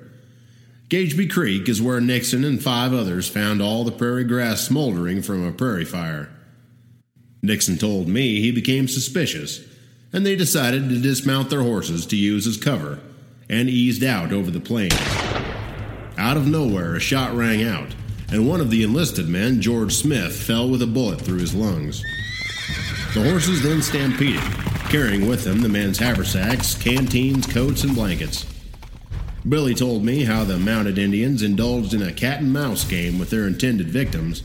Gageby 0.96 1.30
Creek 1.30 1.68
is 1.68 1.82
where 1.82 2.00
Dixon 2.00 2.46
and 2.46 2.64
five 2.64 2.94
others 2.94 3.28
found 3.28 3.62
all 3.62 3.84
the 3.84 3.92
prairie 3.92 4.24
grass 4.24 4.62
smoldering 4.62 5.22
from 5.22 5.46
a 5.46 5.52
prairie 5.52 5.84
fire. 5.84 6.30
Dixon 7.44 7.78
told 7.78 8.08
me 8.08 8.40
he 8.40 8.50
became 8.50 8.88
suspicious, 8.88 9.60
and 10.14 10.26
they 10.26 10.38
decided 10.38 10.88
to 10.88 11.02
dismount 11.02 11.50
their 11.50 11.64
horses 11.64 12.06
to 12.06 12.16
use 12.16 12.48
as 12.48 12.56
cover 12.56 13.02
and 13.50 13.70
eased 13.70 14.06
out 14.06 14.32
over 14.32 14.50
the 14.50 14.62
plain. 14.62 14.94
Out 16.18 16.38
of 16.38 16.48
nowhere, 16.48 16.96
a 16.96 17.02
shot 17.02 17.36
rang 17.36 17.62
out, 17.62 17.94
and 18.32 18.48
one 18.48 18.62
of 18.62 18.70
the 18.70 18.82
enlisted 18.82 19.28
men, 19.28 19.60
George 19.60 19.94
Smith, 19.94 20.34
fell 20.34 20.70
with 20.70 20.82
a 20.82 20.88
bullet 20.88 21.20
through 21.20 21.40
his 21.40 21.54
lungs. 21.54 22.04
The 23.14 23.30
horses 23.30 23.62
then 23.64 23.82
stampeded, 23.82 24.40
carrying 24.90 25.28
with 25.28 25.44
them 25.44 25.60
the 25.60 25.68
men's 25.68 26.00
haversacks, 26.00 26.74
canteens, 26.74 27.46
coats, 27.48 27.84
and 27.84 27.94
blankets. 27.94 28.46
Billy 29.48 29.76
told 29.76 30.04
me 30.04 30.24
how 30.24 30.44
the 30.44 30.58
mounted 30.58 30.98
Indians 30.98 31.44
indulged 31.44 31.94
in 31.94 32.02
a 32.02 32.12
cat 32.12 32.40
and 32.40 32.52
mouse 32.52 32.84
game 32.84 33.20
with 33.20 33.30
their 33.30 33.46
intended 33.46 33.90
victims 33.90 34.42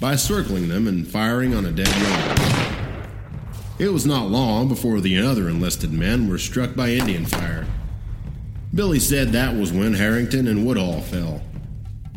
by 0.00 0.16
circling 0.16 0.68
them 0.68 0.88
and 0.88 1.06
firing 1.06 1.54
on 1.54 1.66
a 1.66 1.72
dead 1.72 1.94
road. 2.02 2.60
It 3.78 3.92
was 3.92 4.06
not 4.06 4.30
long 4.30 4.66
before 4.66 5.00
the 5.00 5.18
other 5.18 5.48
enlisted 5.48 5.92
men 5.92 6.26
were 6.26 6.38
struck 6.38 6.74
by 6.74 6.90
Indian 6.90 7.26
fire. 7.26 7.66
Billy 8.74 8.98
said 8.98 9.28
that 9.28 9.56
was 9.56 9.72
when 9.72 9.94
Harrington 9.94 10.48
and 10.48 10.64
Woodall 10.64 11.02
fell. 11.02 11.42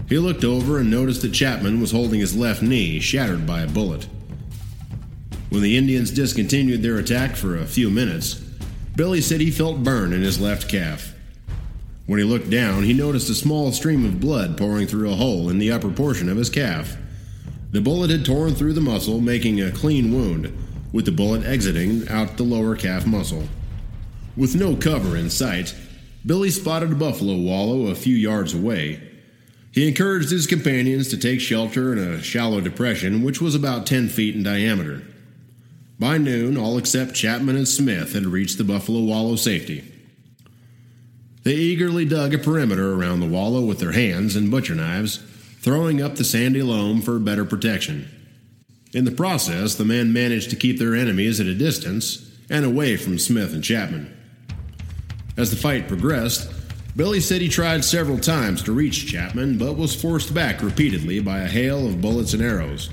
He 0.08 0.18
looked 0.18 0.46
over 0.46 0.77
and 0.77 0.89
noticed 0.89 1.24
that 1.24 1.34
Chapman 1.34 1.82
was 1.82 1.92
holding 1.92 2.22
his 2.22 2.36
left 2.36 2.62
knee, 2.62 3.00
shattered 3.00 3.46
by 3.46 3.62
a 3.62 3.68
bullet. 3.68 4.08
When 5.50 5.62
the 5.62 5.75
Indians 5.77 6.12
discontinued 6.12 6.84
their 6.84 6.98
attack 6.98 7.36
for 7.36 7.58
a 7.58 7.65
few 7.65 7.89
minutes, 7.89 8.36
Billy 8.96 9.20
said 9.20 9.42
he 9.42 9.51
felt 9.51 9.84
burn 9.84 10.13
in 10.13 10.22
his 10.22 10.39
left 10.39 10.70
calf. 10.70 11.13
When 12.05 12.19
he 12.19 12.25
looked 12.25 12.50
down, 12.50 12.83
he 12.83 12.93
noticed 12.93 13.29
a 13.29 13.36
small 13.36 13.72
stream 13.72 14.05
of 14.05 14.19
blood 14.19 14.57
pouring 14.57 14.88
through 14.88 15.10
a 15.10 15.15
hole 15.15 15.50
in 15.50 15.57
the 15.57 15.72
upper 15.72 15.89
portion 15.89 16.27
of 16.27 16.38
his 16.38 16.50
calf. 16.50 16.98
The 17.72 17.81
bullet 17.81 18.10
had 18.10 18.25
torn 18.25 18.55
through 18.55 18.74
the 18.74 18.81
muscle, 18.81 19.22
making 19.22 19.62
a 19.62 19.72
clean 19.72 20.13
wound, 20.13 20.55
with 20.91 21.05
the 21.05 21.12
bullet 21.12 21.45
exiting 21.45 22.07
out 22.10 22.38
the 22.38 22.43
lower 22.43 22.75
calf 22.75 23.07
muscle. 23.07 23.48
With 24.36 24.55
no 24.55 24.75
cover 24.75 25.15
in 25.15 25.29
sight, 25.29 25.74
Billy 26.25 26.50
spotted 26.50 26.91
a 26.91 26.95
buffalo 26.95 27.36
wallow 27.38 27.88
a 27.88 27.95
few 27.95 28.15
yards 28.15 28.53
away. 28.53 29.01
He 29.72 29.88
encouraged 29.88 30.29
his 30.29 30.45
companions 30.45 31.07
to 31.10 31.17
take 31.17 31.39
shelter 31.39 31.93
in 31.93 32.00
a 32.00 32.22
shallow 32.22 32.62
depression 32.62 33.24
which 33.24 33.41
was 33.41 33.55
about 33.55 33.88
10 33.88 34.10
feet 34.10 34.36
in 34.36 34.43
diameter. 34.43 35.03
By 36.00 36.17
noon, 36.17 36.57
all 36.57 36.77
except 36.77 37.15
Chapman 37.15 37.55
and 37.55 37.67
Smith 37.67 38.13
had 38.13 38.25
reached 38.25 38.57
the 38.57 38.63
buffalo 38.63 39.00
wallow 39.00 39.36
safety. 39.36 39.92
They 41.43 41.55
eagerly 41.55 42.05
dug 42.05 42.33
a 42.33 42.38
perimeter 42.38 42.93
around 42.93 43.19
the 43.19 43.27
wallow 43.27 43.62
with 43.62 43.79
their 43.79 43.91
hands 43.91 44.35
and 44.35 44.50
butcher 44.50 44.75
knives, 44.75 45.17
throwing 45.59 46.01
up 46.01 46.15
the 46.15 46.23
sandy 46.23 46.63
loam 46.63 47.01
for 47.01 47.19
better 47.19 47.43
protection. 47.45 48.07
In 48.93 49.05
the 49.05 49.12
process, 49.12 49.75
the 49.75 49.85
men 49.85 50.13
managed 50.13 50.50
to 50.51 50.55
keep 50.55 50.79
their 50.79 50.95
enemies 50.95 51.39
at 51.39 51.47
a 51.47 51.53
distance 51.53 52.29
and 52.50 52.65
away 52.65 52.95
from 52.95 53.19
Smith 53.19 53.53
and 53.53 53.63
Chapman. 53.63 54.15
As 55.35 55.50
the 55.50 55.57
fight 55.57 55.88
progressed, 55.88 56.50
Billy 56.95 57.19
said 57.19 57.41
he 57.41 57.50
tried 57.50 57.83
several 57.83 58.19
times 58.19 58.62
to 58.63 58.71
reach 58.71 59.07
Chapman, 59.07 59.57
but 59.57 59.75
was 59.77 60.00
forced 60.00 60.33
back 60.33 60.62
repeatedly 60.62 61.19
by 61.19 61.39
a 61.39 61.47
hail 61.47 61.88
of 61.88 62.01
bullets 62.01 62.33
and 62.33 62.43
arrows. 62.43 62.91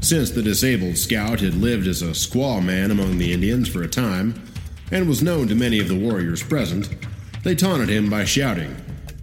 Since 0.00 0.30
the 0.30 0.42
disabled 0.42 0.96
scout 0.96 1.40
had 1.40 1.54
lived 1.54 1.86
as 1.86 2.00
a 2.00 2.06
squaw 2.06 2.64
man 2.64 2.90
among 2.90 3.18
the 3.18 3.32
Indians 3.32 3.68
for 3.68 3.82
a 3.82 3.88
time, 3.88 4.40
and 4.90 5.08
was 5.08 5.22
known 5.22 5.46
to 5.48 5.54
many 5.54 5.78
of 5.78 5.88
the 5.88 5.98
warriors 5.98 6.42
present, 6.42 6.88
they 7.42 7.54
taunted 7.54 7.88
him 7.88 8.10
by 8.10 8.24
shouting, 8.24 8.74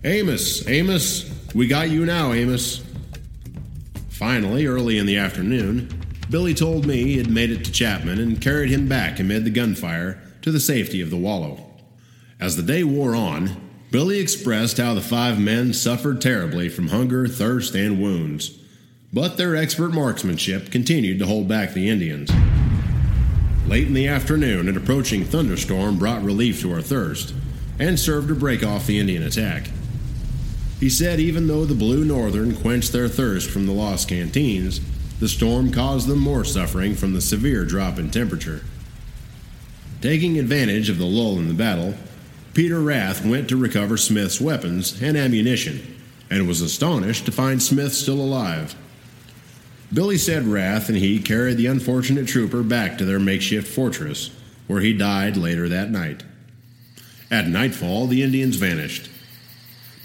Amos, 0.04 0.68
Amos, 0.68 1.32
we 1.54 1.68
got 1.68 1.90
you 1.90 2.06
now, 2.06 2.34
Amos. 2.34 2.84
Finally, 4.10 4.66
early 4.66 4.98
in 4.98 5.06
the 5.06 5.18
afternoon, 5.18 5.90
Billy 6.30 6.54
told 6.54 6.86
me 6.86 7.04
he 7.04 7.18
had 7.18 7.30
made 7.30 7.52
it 7.52 7.64
to 7.66 7.72
Chapman 7.72 8.20
and 8.20 8.42
carried 8.42 8.70
him 8.70 8.88
back 8.88 9.20
amid 9.20 9.44
the 9.44 9.50
gunfire 9.50 10.22
to 10.42 10.52
the 10.52 10.60
safety 10.60 11.02
of 11.02 11.10
the 11.10 11.18
wallow. 11.18 11.60
As 12.40 12.56
the 12.56 12.64
day 12.64 12.84
wore 12.84 13.16
on, 13.16 13.56
Billy 13.92 14.20
expressed 14.20 14.78
how 14.78 14.94
the 14.94 15.02
five 15.02 15.40
men 15.40 15.74
suffered 15.74 16.20
terribly 16.20 16.70
from 16.70 16.88
hunger, 16.88 17.28
thirst, 17.28 17.76
and 17.76 18.02
wounds, 18.02 18.58
but 19.14 19.38
their 19.38 19.56
expert 19.56 19.94
marksmanship 19.94 20.72
continued 20.72 21.20
to 21.20 21.28
hold 21.28 21.48
back 21.48 21.74
the 21.74 21.90
Indians. 21.90 22.32
Late 23.68 23.88
in 23.88 23.94
the 23.94 24.08
afternoon, 24.08 24.68
an 24.68 24.76
approaching 24.76 25.24
thunderstorm 25.24 26.00
brought 26.00 26.24
relief 26.24 26.62
to 26.62 26.74
our 26.74 26.82
thirst 26.82 27.34
and 27.84 28.00
served 28.00 28.30
to 28.30 28.36
break 28.36 28.64
off 28.64 28.88
the 28.88 28.98
Indian 28.98 29.24
attack. 29.24 29.70
He 30.80 30.90
said 30.90 31.20
even 31.20 31.48
though 31.48 31.66
the 31.66 31.76
Blue 31.76 32.06
Northern 32.06 32.56
quenched 32.56 32.94
their 32.94 33.10
thirst 33.10 33.50
from 33.50 33.66
the 33.66 33.74
lost 33.74 34.08
canteens, 34.08 34.80
the 35.20 35.28
storm 35.28 35.70
caused 35.72 36.08
them 36.08 36.20
more 36.20 36.46
suffering 36.46 36.96
from 36.96 37.14
the 37.14 37.22
severe 37.22 37.66
drop 37.66 38.00
in 38.00 38.10
temperature. 38.10 38.62
Taking 40.02 40.40
advantage 40.40 40.90
of 40.90 40.98
the 40.98 41.06
lull 41.06 41.38
in 41.38 41.50
the 41.50 41.54
battle, 41.54 41.96
Peter 42.54 42.80
Rath 42.80 43.26
went 43.26 43.50
to 43.50 43.58
recover 43.58 43.98
Smith's 43.98 44.40
weapons 44.40 45.02
and 45.02 45.18
ammunition, 45.18 46.02
and 46.30 46.48
was 46.48 46.62
astonished 46.62 47.26
to 47.26 47.32
find 47.32 47.62
Smith 47.62 47.94
still 47.94 48.20
alive. 48.20 48.76
Billy 49.94 50.18
said 50.18 50.48
Rath 50.48 50.88
and 50.88 50.98
he 50.98 51.20
carried 51.20 51.58
the 51.58 51.68
unfortunate 51.68 52.28
trooper 52.28 52.64
back 52.64 52.98
to 52.98 53.06
their 53.06 53.20
makeshift 53.20 53.68
fortress, 53.68 54.32
where 54.68 54.80
he 54.80 54.94
died 54.94 55.36
later 55.36 55.68
that 55.68 55.92
night. 55.92 56.24
At 57.34 57.48
nightfall, 57.48 58.06
the 58.06 58.22
Indians 58.22 58.58
vanished. 58.58 59.10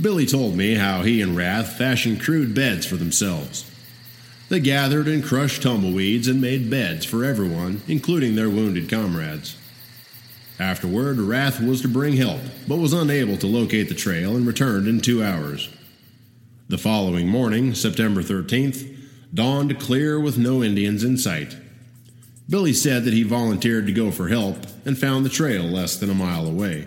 Billy 0.01 0.25
told 0.25 0.57
me 0.57 0.77
how 0.77 1.03
he 1.03 1.21
and 1.21 1.37
Rath 1.37 1.77
fashioned 1.77 2.23
crude 2.23 2.55
beds 2.55 2.87
for 2.87 2.97
themselves. 2.97 3.71
They 4.49 4.61
gathered 4.61 5.07
and 5.07 5.23
crushed 5.23 5.63
tumbleweeds 5.63 6.27
and 6.27 6.41
made 6.41 6.71
beds 6.71 7.05
for 7.05 7.27
everyone, 7.27 7.83
including 7.87 8.35
their 8.35 8.49
wounded 8.49 8.89
comrades. 8.89 9.59
Afterward, 10.59 11.19
Rath 11.19 11.61
was 11.61 11.83
to 11.83 11.89
bring 11.89 12.17
help, 12.17 12.41
but 12.67 12.79
was 12.79 12.95
unable 12.95 13.37
to 13.37 13.47
locate 13.47 13.91
the 13.91 13.95
trail 13.95 14.35
and 14.35 14.47
returned 14.47 14.89
in 14.89 14.99
two 14.99 15.23
hours. 15.23 15.69
The 16.71 16.79
following 16.79 17.29
morning, 17.29 17.75
September 17.75 18.23
13th, 18.23 18.91
dawned 19.35 19.79
clear 19.79 20.19
with 20.19 20.39
no 20.39 20.65
Indians 20.65 21.05
in 21.05 21.19
sight. 21.19 21.59
Billy 22.49 22.73
said 22.73 23.05
that 23.05 23.13
he 23.13 23.23
volunteered 23.23 23.85
to 23.85 23.93
go 23.93 24.11
for 24.11 24.29
help 24.29 24.57
and 24.87 24.97
found 24.97 25.27
the 25.27 25.29
trail 25.29 25.65
less 25.65 25.95
than 25.97 26.09
a 26.09 26.15
mile 26.15 26.47
away. 26.47 26.87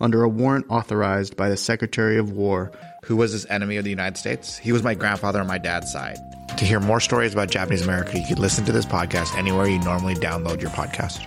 under 0.00 0.22
a 0.22 0.28
warrant 0.28 0.66
authorized 0.68 1.36
by 1.36 1.48
the 1.48 1.56
Secretary 1.56 2.18
of 2.18 2.32
War. 2.32 2.72
Who 3.04 3.16
was 3.16 3.32
this 3.32 3.46
enemy 3.50 3.76
of 3.76 3.84
the 3.84 3.90
United 3.90 4.16
States? 4.16 4.56
He 4.56 4.72
was 4.72 4.82
my 4.82 4.94
grandfather 4.94 5.40
on 5.40 5.46
my 5.46 5.58
dad's 5.58 5.92
side. 5.92 6.18
To 6.56 6.64
hear 6.64 6.80
more 6.80 7.00
stories 7.00 7.32
about 7.32 7.50
Japanese 7.50 7.82
America, 7.82 8.18
you 8.18 8.26
can 8.26 8.40
listen 8.40 8.64
to 8.64 8.72
this 8.72 8.86
podcast 8.86 9.36
anywhere 9.36 9.66
you 9.66 9.78
normally 9.80 10.14
download 10.14 10.60
your 10.60 10.70
podcast. 10.70 11.24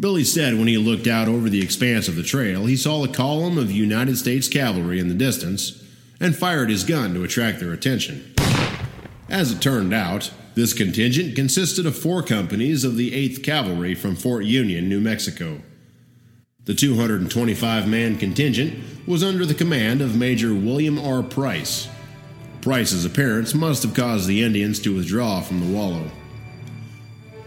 Billy 0.00 0.22
said 0.22 0.54
when 0.54 0.68
he 0.68 0.78
looked 0.78 1.08
out 1.08 1.26
over 1.26 1.48
the 1.50 1.60
expanse 1.60 2.06
of 2.06 2.14
the 2.14 2.22
trail, 2.22 2.66
he 2.66 2.76
saw 2.76 3.02
a 3.02 3.08
column 3.08 3.58
of 3.58 3.72
United 3.72 4.16
States 4.16 4.46
cavalry 4.46 5.00
in 5.00 5.08
the 5.08 5.14
distance 5.14 5.82
and 6.20 6.36
fired 6.36 6.70
his 6.70 6.84
gun 6.84 7.14
to 7.14 7.24
attract 7.24 7.58
their 7.58 7.72
attention. 7.72 8.32
As 9.28 9.52
it 9.52 9.60
turned 9.60 9.92
out, 9.92 10.32
this 10.58 10.74
contingent 10.74 11.34
consisted 11.34 11.86
of 11.86 11.96
four 11.96 12.22
companies 12.22 12.84
of 12.84 12.96
the 12.96 13.12
8th 13.12 13.42
Cavalry 13.42 13.94
from 13.94 14.16
Fort 14.16 14.44
Union, 14.44 14.88
New 14.88 15.00
Mexico. 15.00 15.62
The 16.64 16.74
225 16.74 17.88
man 17.88 18.18
contingent 18.18 18.74
was 19.06 19.22
under 19.22 19.46
the 19.46 19.54
command 19.54 20.02
of 20.02 20.16
Major 20.16 20.52
William 20.52 20.98
R. 20.98 21.22
Price, 21.22 21.88
Price's 22.60 23.04
appearance 23.04 23.54
must 23.54 23.82
have 23.82 23.94
caused 23.94 24.26
the 24.26 24.42
Indians 24.42 24.80
to 24.80 24.94
withdraw 24.94 25.40
from 25.40 25.60
the 25.60 25.74
wallow. 25.74 26.10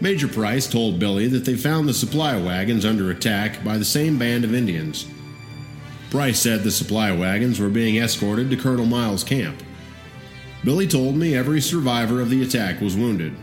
Major 0.00 0.26
Price 0.26 0.66
told 0.66 0.98
Billy 0.98 1.28
that 1.28 1.44
they 1.44 1.54
found 1.54 1.88
the 1.88 1.94
supply 1.94 2.36
wagons 2.36 2.84
under 2.84 3.10
attack 3.10 3.62
by 3.62 3.78
the 3.78 3.84
same 3.84 4.18
band 4.18 4.42
of 4.42 4.54
Indians. 4.54 5.06
Price 6.10 6.40
said 6.40 6.62
the 6.62 6.70
supply 6.70 7.12
wagons 7.12 7.60
were 7.60 7.68
being 7.68 7.96
escorted 7.96 8.50
to 8.50 8.56
Colonel 8.56 8.86
Miles' 8.86 9.22
camp. 9.22 9.62
Billy 10.64 10.86
told 10.86 11.16
me 11.16 11.34
every 11.34 11.60
survivor 11.60 12.20
of 12.20 12.30
the 12.30 12.42
attack 12.42 12.80
was 12.80 12.96
wounded. 12.96 13.34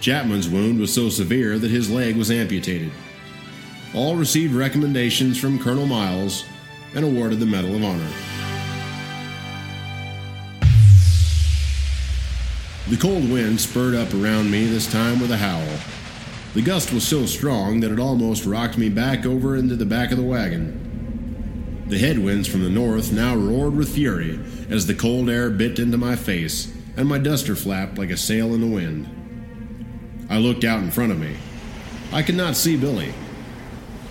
Chapman's 0.00 0.48
wound 0.48 0.80
was 0.80 0.92
so 0.92 1.08
severe 1.08 1.60
that 1.60 1.70
his 1.70 1.88
leg 1.88 2.16
was 2.16 2.30
amputated. 2.30 2.90
All 3.94 4.16
received 4.16 4.52
recommendations 4.52 5.38
from 5.38 5.60
Colonel 5.60 5.86
Miles 5.86 6.44
and 6.92 7.04
awarded 7.04 7.38
the 7.38 7.46
Medal 7.46 7.76
of 7.76 7.84
Honor. 7.84 8.10
The 12.88 12.96
cold 12.96 13.30
wind 13.30 13.60
spurred 13.60 13.94
up 13.94 14.12
around 14.12 14.50
me 14.50 14.66
this 14.66 14.90
time 14.90 15.20
with 15.20 15.30
a 15.30 15.36
howl. 15.36 15.78
The 16.54 16.62
gust 16.62 16.92
was 16.92 17.06
so 17.06 17.26
strong 17.26 17.78
that 17.80 17.92
it 17.92 18.00
almost 18.00 18.44
rocked 18.44 18.76
me 18.76 18.88
back 18.88 19.24
over 19.24 19.56
into 19.56 19.76
the 19.76 19.86
back 19.86 20.10
of 20.10 20.18
the 20.18 20.24
wagon. 20.24 21.84
The 21.86 21.98
headwinds 21.98 22.48
from 22.48 22.62
the 22.62 22.68
north 22.68 23.12
now 23.12 23.36
roared 23.36 23.76
with 23.76 23.94
fury 23.94 24.40
as 24.68 24.86
the 24.86 24.94
cold 24.94 25.28
air 25.28 25.50
bit 25.50 25.78
into 25.78 25.96
my 25.96 26.16
face 26.16 26.72
and 26.96 27.08
my 27.08 27.18
duster 27.18 27.56
flapped 27.56 27.98
like 27.98 28.10
a 28.10 28.16
sail 28.16 28.54
in 28.54 28.60
the 28.60 28.66
wind. 28.66 29.08
I 30.30 30.38
looked 30.38 30.64
out 30.64 30.82
in 30.82 30.90
front 30.90 31.12
of 31.12 31.18
me. 31.18 31.36
I 32.12 32.22
could 32.22 32.36
not 32.36 32.56
see 32.56 32.76
Billy. 32.76 33.12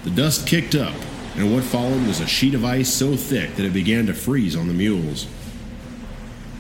The 0.04 0.10
dust 0.10 0.46
kicked 0.48 0.76
up, 0.76 0.96
and 1.36 1.54
what 1.54 1.64
followed 1.64 2.06
was 2.06 2.20
a 2.20 2.28
sheet 2.28 2.54
of 2.54 2.66
ice 2.66 2.94
so 2.94 3.16
thick 3.16 3.56
that 3.56 3.66
it 3.66 3.74
began 3.74 4.06
to 4.08 4.14
freeze 4.14 4.56
on 4.56 4.68
the 4.68 4.74
mules. 4.74 5.28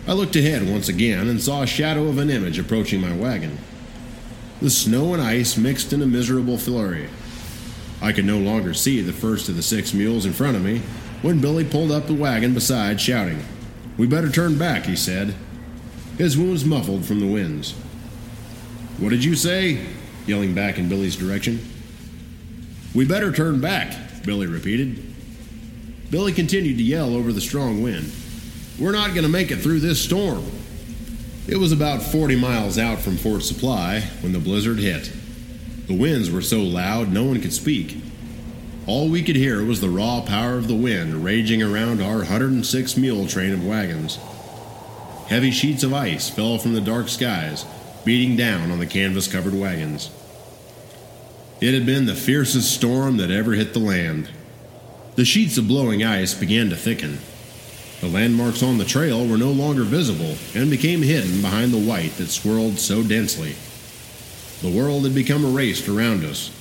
I 0.07 0.13
looked 0.13 0.35
ahead 0.35 0.69
once 0.69 0.89
again 0.89 1.27
and 1.27 1.41
saw 1.41 1.61
a 1.61 1.67
shadow 1.67 2.07
of 2.07 2.17
an 2.17 2.29
image 2.29 2.59
approaching 2.59 3.01
my 3.01 3.15
wagon. 3.15 3.57
The 4.61 4.69
snow 4.69 5.13
and 5.13 5.21
ice 5.21 5.57
mixed 5.57 5.93
in 5.93 6.01
a 6.01 6.07
miserable 6.07 6.57
flurry. 6.57 7.09
I 8.01 8.11
could 8.11 8.25
no 8.25 8.37
longer 8.37 8.73
see 8.73 9.01
the 9.01 9.13
first 9.13 9.49
of 9.49 9.55
the 9.55 9.61
six 9.61 9.93
mules 9.93 10.25
in 10.25 10.33
front 10.33 10.57
of 10.57 10.63
me 10.63 10.79
when 11.21 11.39
Billy 11.39 11.63
pulled 11.63 11.91
up 11.91 12.07
the 12.07 12.13
wagon 12.13 12.53
beside, 12.53 12.99
shouting, 12.99 13.45
We 13.97 14.07
better 14.07 14.29
turn 14.29 14.57
back, 14.57 14.85
he 14.85 14.95
said. 14.95 15.35
His 16.17 16.37
wounds 16.37 16.65
muffled 16.65 17.05
from 17.05 17.19
the 17.19 17.27
winds. 17.27 17.73
What 18.97 19.09
did 19.09 19.23
you 19.23 19.35
say? 19.35 19.85
yelling 20.25 20.53
back 20.53 20.77
in 20.77 20.89
Billy's 20.89 21.15
direction. 21.15 21.59
We 22.95 23.05
better 23.05 23.31
turn 23.31 23.59
back, 23.59 24.23
Billy 24.23 24.47
repeated. 24.47 25.03
Billy 26.09 26.31
continued 26.31 26.77
to 26.77 26.83
yell 26.83 27.15
over 27.15 27.33
the 27.33 27.41
strong 27.41 27.81
wind. 27.81 28.11
We're 28.79 28.91
not 28.91 29.09
going 29.09 29.23
to 29.23 29.29
make 29.29 29.51
it 29.51 29.57
through 29.57 29.79
this 29.79 30.01
storm. 30.01 30.45
It 31.47 31.57
was 31.57 31.71
about 31.71 32.01
40 32.01 32.35
miles 32.37 32.77
out 32.77 32.99
from 32.99 33.17
Fort 33.17 33.43
Supply 33.43 34.01
when 34.21 34.31
the 34.31 34.39
blizzard 34.39 34.79
hit. 34.79 35.11
The 35.87 35.97
winds 35.97 36.31
were 36.31 36.41
so 36.41 36.59
loud 36.59 37.11
no 37.11 37.25
one 37.25 37.41
could 37.41 37.53
speak. 37.53 37.97
All 38.85 39.07
we 39.07 39.23
could 39.23 39.37
hear 39.37 39.63
was 39.63 39.79
the 39.79 39.89
raw 39.89 40.19
power 40.21 40.57
of 40.57 40.67
the 40.67 40.75
wind 40.75 41.23
raging 41.23 41.63
around 41.63 42.01
our 42.01 42.17
106 42.17 42.97
mule 42.97 43.27
train 43.27 43.53
of 43.53 43.65
wagons. 43.65 44.19
Heavy 45.27 45.51
sheets 45.51 45.83
of 45.83 45.93
ice 45.93 46.29
fell 46.29 46.57
from 46.57 46.73
the 46.73 46.81
dark 46.81 47.07
skies, 47.07 47.63
beating 48.03 48.35
down 48.35 48.71
on 48.71 48.79
the 48.79 48.85
canvas 48.85 49.31
covered 49.31 49.53
wagons. 49.53 50.11
It 51.61 51.73
had 51.73 51.85
been 51.85 52.07
the 52.07 52.13
fiercest 52.13 52.73
storm 52.73 53.15
that 53.17 53.31
ever 53.31 53.53
hit 53.53 53.71
the 53.71 53.79
land. 53.79 54.29
The 55.15 55.23
sheets 55.23 55.57
of 55.57 55.65
blowing 55.69 56.03
ice 56.03 56.33
began 56.33 56.69
to 56.69 56.75
thicken. 56.75 57.19
The 58.01 58.09
landmarks 58.09 58.61
on 58.61 58.79
the 58.79 58.85
trail 58.85 59.25
were 59.25 59.37
no 59.37 59.51
longer 59.51 59.83
visible 59.83 60.35
and 60.53 60.69
became 60.69 61.03
hidden 61.03 61.41
behind 61.41 61.71
the 61.71 61.79
white 61.79 62.17
that 62.17 62.27
swirled 62.27 62.79
so 62.79 63.01
densely. 63.01 63.55
The 64.61 64.77
world 64.77 65.03
had 65.03 65.15
become 65.15 65.45
erased 65.45 65.87
around 65.87 66.25
us, 66.25 66.51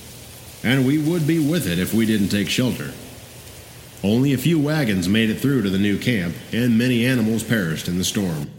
and 0.63 0.85
we 0.85 0.97
would 0.97 1.27
be 1.27 1.39
with 1.39 1.67
it 1.67 1.79
if 1.79 1.93
we 1.93 2.05
didn't 2.05 2.29
take 2.29 2.49
shelter. 2.49 2.91
Only 4.03 4.33
a 4.33 4.37
few 4.37 4.59
wagons 4.59 5.07
made 5.07 5.29
it 5.29 5.39
through 5.39 5.61
to 5.63 5.69
the 5.69 5.77
new 5.77 5.97
camp, 5.97 6.35
and 6.51 6.77
many 6.77 7.05
animals 7.05 7.43
perished 7.43 7.87
in 7.87 7.97
the 7.97 8.03
storm. 8.03 8.51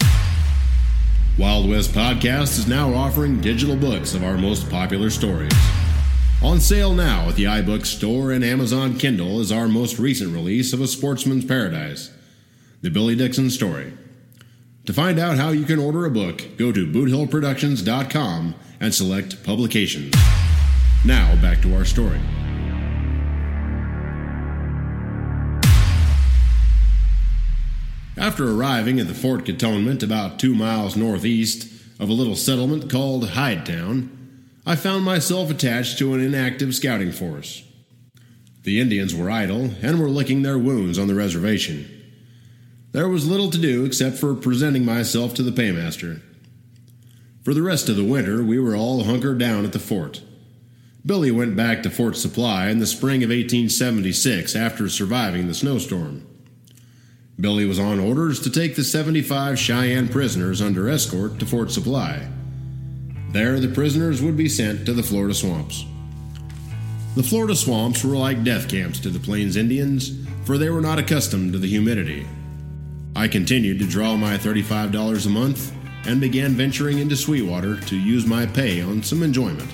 Wild 1.39 1.69
West 1.69 1.93
Podcast 1.93 2.59
is 2.59 2.69
now 2.69 2.95
offering 2.95 3.41
digital 3.41 3.77
books 3.77 4.15
of 4.15 4.23
our 4.23 4.39
most 4.39 4.71
popular 4.71 5.11
stories. 5.11 5.53
On 6.43 6.61
sale 6.61 6.95
now 6.95 7.29
at 7.29 7.37
the 7.37 7.45
iBook 7.45 7.87
store 7.87 8.31
and 8.31 8.45
Amazon 8.45 8.99
Kindle 8.99 9.41
is 9.41 9.51
our 9.51 9.67
most 9.67 9.99
recent 9.99 10.33
release 10.33 10.73
of 10.73 10.81
A 10.81 10.87
Sportsman's 10.87 11.45
Paradise 11.45 12.11
the 12.85 12.91
Billy 12.91 13.17
Dixon 13.17 13.49
story. 13.49 13.95
To 14.85 14.93
find 14.93 15.19
out 15.19 15.39
how 15.39 15.49
you 15.49 15.65
can 15.65 15.79
order 15.79 16.05
a 16.05 16.11
book, 16.11 16.59
go 16.59 16.71
to 16.71 16.87
boothillproductions.com 16.87 18.55
and 18.79 18.95
select 18.95 19.43
Publications. 19.43 20.15
Now, 21.05 21.37
back 21.37 21.61
to 21.63 21.75
our 21.75 21.85
story. 21.85 22.19
After 28.17 28.51
arriving 28.51 28.99
at 28.99 29.09
the 29.09 29.15
Fort 29.15 29.45
Cantonment 29.45 30.03
about 30.03 30.39
two 30.39 30.55
miles 30.55 30.97
northeast 30.97 31.71
of 32.01 32.09
a 32.09 32.15
little 32.15 32.37
settlement 32.37 32.91
called 32.91 33.29
Hidetown, 33.29 34.09
I 34.65 34.77
found 34.77 35.05
myself 35.05 35.51
attached 35.51 35.99
to 35.99 36.15
an 36.15 36.21
inactive 36.21 36.75
scouting 36.75 37.13
force. 37.13 37.65
The 38.63 38.81
Indians 38.81 39.15
were 39.15 39.31
idle 39.31 39.73
and 39.83 40.01
were 40.01 40.09
licking 40.09 40.41
their 40.41 40.59
wounds 40.59 40.99
on 40.99 41.07
the 41.07 41.15
reservation. 41.15 41.87
There 42.93 43.11
was 43.11 43.29
little 43.29 43.51
to 43.51 43.59
do 43.59 43.85
except 43.85 44.17
for 44.17 44.35
presenting 44.35 44.87
myself 44.87 45.35
to 45.35 45.43
the 45.43 45.53
paymaster. 45.53 46.23
For 47.43 47.53
the 47.53 47.63
rest 47.63 47.91
of 47.91 47.97
the 47.97 48.05
winter, 48.05 48.43
we 48.43 48.59
were 48.59 48.75
all 48.75 49.05
hunkered 49.05 49.37
down 49.37 49.67
at 49.67 49.73
the 49.73 49.79
fort. 49.79 50.23
Billy 51.07 51.31
went 51.31 51.55
back 51.55 51.83
to 51.83 51.91
Fort 51.91 52.17
Supply 52.17 52.69
in 52.69 52.79
the 52.79 52.87
spring 52.87 53.23
of 53.23 53.29
1876 53.29 54.57
after 54.57 54.89
surviving 54.89 55.47
the 55.47 55.55
snowstorm. 55.55 56.27
Billy 57.39 57.67
was 57.67 57.79
on 57.79 58.01
orders 58.01 58.41
to 58.41 58.51
take 58.51 58.75
the 58.75 58.85
75 58.85 59.59
Cheyenne 59.59 60.09
prisoners 60.09 60.63
under 60.63 60.89
escort 60.89 61.39
to 61.41 61.47
Fort 61.47 61.71
Supply. 61.71 62.27
There, 63.33 63.61
the 63.61 63.69
prisoners 63.69 64.23
would 64.23 64.37
be 64.37 64.49
sent 64.49 64.87
to 64.87 64.95
the 64.95 65.03
Florida 65.03 65.35
swamps. 65.35 65.85
The 67.17 67.23
Florida 67.23 67.55
swamps 67.55 68.03
were 68.03 68.17
like 68.17 68.43
death 68.43 68.67
camps 68.67 68.99
to 69.01 69.11
the 69.11 69.19
Plains 69.19 69.57
Indians, 69.57 70.27
for 70.45 70.57
they 70.57 70.71
were 70.71 70.81
not 70.81 70.99
accustomed 70.99 71.53
to 71.53 71.59
the 71.59 71.69
humidity. 71.69 72.27
I 73.15 73.29
continued 73.29 73.79
to 73.81 73.87
draw 73.87 74.17
my 74.17 74.39
$35 74.39 75.27
a 75.27 75.29
month 75.29 75.71
and 76.07 76.19
began 76.19 76.53
venturing 76.53 76.99
into 76.99 77.15
Sweetwater 77.15 77.79
to 77.83 77.97
use 77.97 78.25
my 78.25 78.47
pay 78.47 78.81
on 78.81 79.03
some 79.03 79.23
enjoyment. 79.23 79.71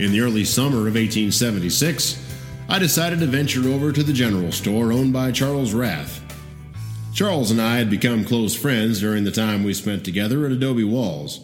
In 0.00 0.10
the 0.10 0.20
early 0.22 0.44
summer 0.44 0.88
of 0.88 0.96
1876, 0.96 2.20
I 2.68 2.80
decided 2.80 3.20
to 3.20 3.26
venture 3.26 3.68
over 3.68 3.92
to 3.92 4.02
the 4.02 4.12
general 4.12 4.50
store 4.50 4.92
owned 4.92 5.12
by 5.12 5.30
Charles 5.30 5.72
Rath. 5.72 6.20
Charles 7.14 7.52
and 7.52 7.62
I 7.62 7.76
had 7.76 7.90
become 7.90 8.24
close 8.24 8.56
friends 8.56 8.98
during 8.98 9.22
the 9.22 9.30
time 9.30 9.62
we 9.62 9.72
spent 9.72 10.04
together 10.04 10.46
at 10.46 10.50
Adobe 10.50 10.82
Walls. 10.82 11.40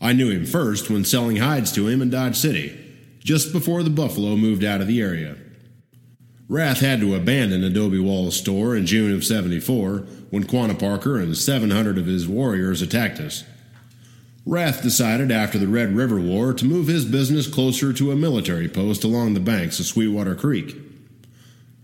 I 0.00 0.14
knew 0.14 0.30
him 0.30 0.46
first 0.46 0.88
when 0.88 1.04
selling 1.04 1.36
hides 1.36 1.70
to 1.72 1.88
him 1.88 2.00
in 2.00 2.08
Dodge 2.08 2.36
City, 2.36 2.74
just 3.18 3.52
before 3.52 3.82
the 3.82 3.90
buffalo 3.90 4.34
moved 4.34 4.64
out 4.64 4.80
of 4.80 4.86
the 4.86 5.02
area. 5.02 5.36
Rath 6.48 6.80
had 6.80 7.00
to 7.00 7.14
abandon 7.14 7.62
Adobe 7.62 7.98
Wall's 7.98 8.34
store 8.34 8.74
in 8.74 8.86
June 8.86 9.14
of 9.14 9.24
74 9.24 10.06
when 10.30 10.44
Quanah 10.44 10.78
Parker 10.78 11.18
and 11.18 11.36
700 11.36 11.98
of 11.98 12.06
his 12.06 12.26
warriors 12.26 12.80
attacked 12.80 13.20
us. 13.20 13.44
Rath 14.48 14.82
decided 14.82 15.30
after 15.30 15.58
the 15.58 15.68
Red 15.68 15.94
River 15.94 16.18
War 16.18 16.54
to 16.54 16.64
move 16.64 16.86
his 16.86 17.04
business 17.04 17.46
closer 17.46 17.92
to 17.92 18.10
a 18.10 18.16
military 18.16 18.66
post 18.66 19.04
along 19.04 19.34
the 19.34 19.40
banks 19.40 19.78
of 19.78 19.84
Sweetwater 19.84 20.34
Creek. 20.34 20.74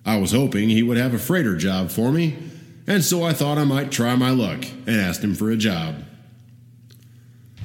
I 0.07 0.16
was 0.16 0.33
hoping 0.33 0.70
he 0.70 0.83
would 0.83 0.96
have 0.96 1.12
a 1.12 1.18
freighter 1.18 1.59
job 1.59 1.90
for 1.90 2.11
me, 2.11 2.38
and 2.87 3.05
so 3.05 3.22
I 3.22 3.35
thought 3.35 3.59
I 3.59 3.64
might 3.64 3.92
try 3.92 4.16
my 4.16 4.31
luck 4.31 4.64
and 4.87 4.96
asked 4.98 5.22
him 5.22 5.35
for 5.35 5.50
a 5.50 5.59
job. 5.59 6.07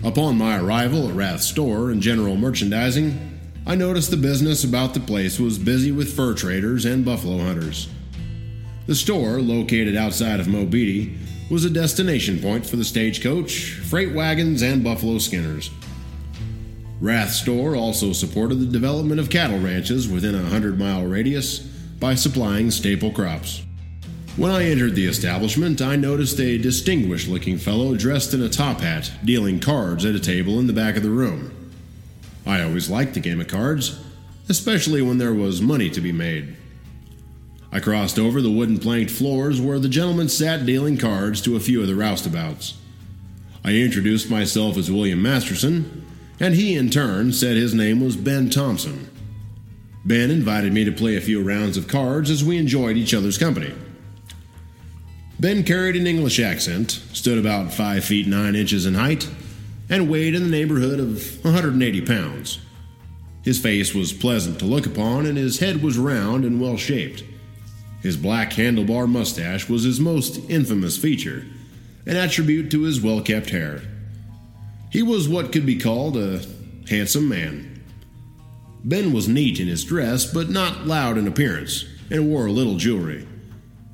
Upon 0.03 0.37
my 0.37 0.59
arrival 0.59 1.07
at 1.07 1.15
Rath's 1.15 1.45
store 1.45 1.91
and 1.91 2.01
general 2.01 2.35
merchandising, 2.35 3.39
I 3.65 3.75
noticed 3.75 4.11
the 4.11 4.17
business 4.17 4.65
about 4.65 4.93
the 4.93 4.99
place 4.99 5.39
was 5.39 5.57
busy 5.57 5.93
with 5.93 6.13
fur 6.13 6.33
traders 6.33 6.83
and 6.83 7.05
buffalo 7.05 7.37
hunters. 7.37 7.87
The 8.85 8.95
store, 8.95 9.39
located 9.39 9.95
outside 9.95 10.41
of 10.41 10.47
Mobeetie, 10.47 11.15
was 11.49 11.65
a 11.65 11.69
destination 11.69 12.39
point 12.39 12.65
for 12.65 12.75
the 12.75 12.83
stagecoach, 12.83 13.73
freight 13.73 14.13
wagons, 14.13 14.61
and 14.61 14.83
buffalo 14.83 15.17
skinners. 15.17 15.71
Rath's 17.01 17.39
store 17.39 17.75
also 17.75 18.13
supported 18.13 18.55
the 18.55 18.65
development 18.65 19.19
of 19.19 19.29
cattle 19.29 19.59
ranches 19.59 20.07
within 20.07 20.35
a 20.35 20.43
100 20.43 20.77
mile 20.77 21.05
radius 21.05 21.59
by 21.99 22.13
supplying 22.13 22.71
staple 22.71 23.11
crops. 23.11 23.63
When 24.35 24.51
I 24.51 24.65
entered 24.65 24.95
the 24.95 25.05
establishment, 25.05 25.81
I 25.81 25.95
noticed 25.95 26.39
a 26.39 26.57
distinguished 26.57 27.27
looking 27.27 27.57
fellow 27.57 27.95
dressed 27.95 28.33
in 28.33 28.41
a 28.41 28.49
top 28.49 28.81
hat 28.81 29.11
dealing 29.25 29.59
cards 29.59 30.05
at 30.05 30.15
a 30.15 30.19
table 30.19 30.59
in 30.59 30.67
the 30.67 30.73
back 30.73 30.95
of 30.95 31.03
the 31.03 31.09
room. 31.09 31.51
I 32.45 32.61
always 32.61 32.89
liked 32.89 33.15
the 33.15 33.19
game 33.19 33.41
of 33.41 33.47
cards, 33.47 33.99
especially 34.47 35.01
when 35.01 35.17
there 35.17 35.33
was 35.33 35.61
money 35.61 35.89
to 35.89 36.01
be 36.01 36.11
made. 36.11 36.55
I 37.71 37.79
crossed 37.79 38.17
over 38.17 38.41
the 38.41 38.49
wooden 38.49 38.79
planked 38.79 39.11
floors 39.11 39.61
where 39.61 39.79
the 39.79 39.89
gentlemen 39.89 40.29
sat 40.29 40.65
dealing 40.65 40.97
cards 40.97 41.39
to 41.41 41.55
a 41.55 41.59
few 41.59 41.81
of 41.81 41.87
the 41.87 41.95
roustabouts. 41.95 42.75
I 43.63 43.73
introduced 43.73 44.29
myself 44.29 44.77
as 44.77 44.91
William 44.91 45.21
Masterson, 45.21 46.05
and 46.39 46.55
he 46.55 46.75
in 46.75 46.89
turn 46.89 47.31
said 47.33 47.55
his 47.55 47.73
name 47.73 48.03
was 48.03 48.15
Ben 48.15 48.49
Thompson. 48.49 49.09
Ben 50.05 50.31
invited 50.31 50.73
me 50.73 50.83
to 50.85 50.91
play 50.91 51.15
a 51.15 51.21
few 51.21 51.43
rounds 51.43 51.77
of 51.77 51.87
cards 51.87 52.29
as 52.29 52.43
we 52.43 52.57
enjoyed 52.57 52.97
each 52.97 53.13
other's 53.13 53.37
company. 53.37 53.73
Ben 55.39 55.63
carried 55.63 55.95
an 55.95 56.07
English 56.07 56.39
accent, 56.39 57.01
stood 57.13 57.37
about 57.37 57.71
5 57.71 58.03
feet 58.03 58.27
9 58.27 58.55
inches 58.55 58.85
in 58.85 58.95
height, 58.95 59.29
and 59.89 60.09
weighed 60.09 60.35
in 60.35 60.43
the 60.43 60.49
neighborhood 60.49 60.99
of 60.99 61.43
180 61.43 62.01
pounds. 62.01 62.59
His 63.43 63.59
face 63.59 63.93
was 63.93 64.11
pleasant 64.11 64.59
to 64.59 64.65
look 64.65 64.85
upon, 64.85 65.25
and 65.25 65.37
his 65.37 65.59
head 65.59 65.83
was 65.83 65.97
round 65.97 66.43
and 66.45 66.59
well 66.59 66.77
shaped. 66.77 67.23
His 68.01 68.17
black 68.17 68.53
handlebar 68.53 69.07
mustache 69.07 69.67
was 69.67 69.83
his 69.83 69.99
most 69.99 70.37
infamous 70.49 70.97
feature, 70.97 71.45
an 72.05 72.15
attribute 72.15 72.71
to 72.71 72.83
his 72.83 73.01
well 73.01 73.21
kept 73.21 73.49
hair. 73.49 73.81
He 74.89 75.03
was 75.03 75.27
what 75.27 75.51
could 75.51 75.65
be 75.65 75.77
called 75.77 76.17
a 76.17 76.41
handsome 76.89 77.27
man. 77.29 77.81
Ben 78.83 79.11
was 79.11 79.27
neat 79.27 79.59
in 79.59 79.67
his 79.67 79.83
dress, 79.83 80.25
but 80.25 80.49
not 80.49 80.87
loud 80.87 81.17
in 81.17 81.27
appearance, 81.27 81.85
and 82.09 82.29
wore 82.29 82.49
little 82.49 82.77
jewelry. 82.77 83.27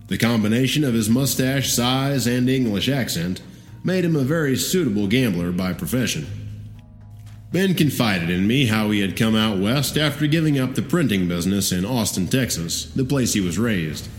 The 0.08 0.18
combination 0.18 0.84
of 0.84 0.94
his 0.94 1.10
mustache 1.10 1.74
size 1.74 2.28
and 2.28 2.48
English 2.48 2.88
accent 2.88 3.42
made 3.84 4.06
him 4.06 4.16
a 4.16 4.22
very 4.22 4.56
suitable 4.56 5.08
gambler 5.08 5.52
by 5.52 5.74
profession. 5.74 6.45
Ben 7.52 7.74
confided 7.74 8.30
in 8.30 8.48
me 8.48 8.66
how 8.66 8.90
he 8.90 9.00
had 9.00 9.18
come 9.18 9.36
out 9.36 9.60
west 9.60 9.98
after 9.98 10.28
giving 10.28 10.60
up 10.60 10.76
the 10.76 10.82
printing 10.82 11.28
business 11.28 11.72
in 11.72 11.86
Austin, 11.86 12.28
Texas, 12.28 12.86
the 12.86 13.06
place 13.06 13.34
he 13.34 13.42
was 13.42 13.58
raised. 13.58 14.10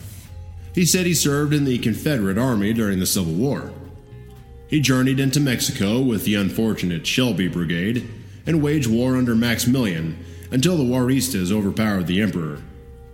He 0.75 0.85
said 0.85 1.07
he 1.07 1.15
served 1.15 1.53
in 1.53 1.65
the 1.65 1.79
Confederate 1.79 2.39
Army 2.39 2.73
during 2.73 2.99
the 2.99 3.07
Civil 3.07 3.35
War. 3.35 3.73
He 4.69 4.81
journeyed 4.81 5.21
into 5.21 5.41
Mexico 5.41 6.01
with 6.01 6.25
the 6.25 6.35
unfortunate 6.35 7.07
Shelby 7.07 7.49
Brigade 7.49 8.09
and 8.47 8.63
waged 8.63 8.89
war 8.89 9.17
under 9.17 9.35
Maximilian 9.35 10.25
until 10.51 10.77
the 10.77 10.85
Juaristas 10.85 11.53
overpowered 11.53 12.07
the 12.07 12.21
Emperor, 12.21 12.63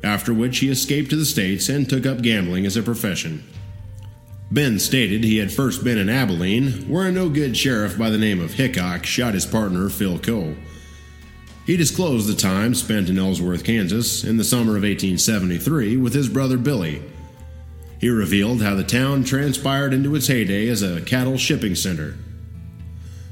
after 0.05 0.33
which 0.35 0.59
he 0.59 0.69
escaped 0.69 1.11
to 1.11 1.17
the 1.17 1.25
States 1.25 1.69
and 1.69 1.89
took 1.89 2.07
up 2.07 2.23
gambling 2.23 2.67
as 2.67 2.77
a 2.77 2.83
profession. 2.83 3.43
Ben 4.53 4.79
stated 4.79 5.25
he 5.25 5.39
had 5.39 5.51
first 5.51 5.83
been 5.83 5.97
in 5.97 6.11
Abilene, 6.11 6.87
where 6.87 7.09
a 7.09 7.13
no 7.13 7.31
good 7.31 7.57
sheriff 7.57 7.97
by 7.97 8.11
the 8.11 8.19
name 8.19 8.39
of 8.39 8.53
Hickok 8.53 9.07
shot 9.07 9.33
his 9.33 9.47
partner, 9.47 9.89
Phil 9.89 10.19
Coe. 10.19 10.55
He 11.65 11.79
disclosed 11.79 12.29
the 12.29 12.35
time 12.35 12.75
spent 12.75 13.09
in 13.09 13.19
Ellsworth, 13.19 13.65
Kansas, 13.65 14.23
in 14.23 14.37
the 14.37 14.45
summer 14.45 14.77
of 14.77 14.83
1873 14.83 15.97
with 15.97 16.13
his 16.13 16.29
brother 16.29 16.59
Billy. 16.59 17.03
He 17.99 18.11
revealed 18.11 18.61
how 18.61 18.75
the 18.75 18.85
town 18.85 19.25
transpired 19.25 19.95
into 19.95 20.15
its 20.15 20.27
heyday 20.27 20.69
as 20.69 20.83
a 20.83 21.01
cattle 21.01 21.39
shipping 21.39 21.75
center. 21.75 22.17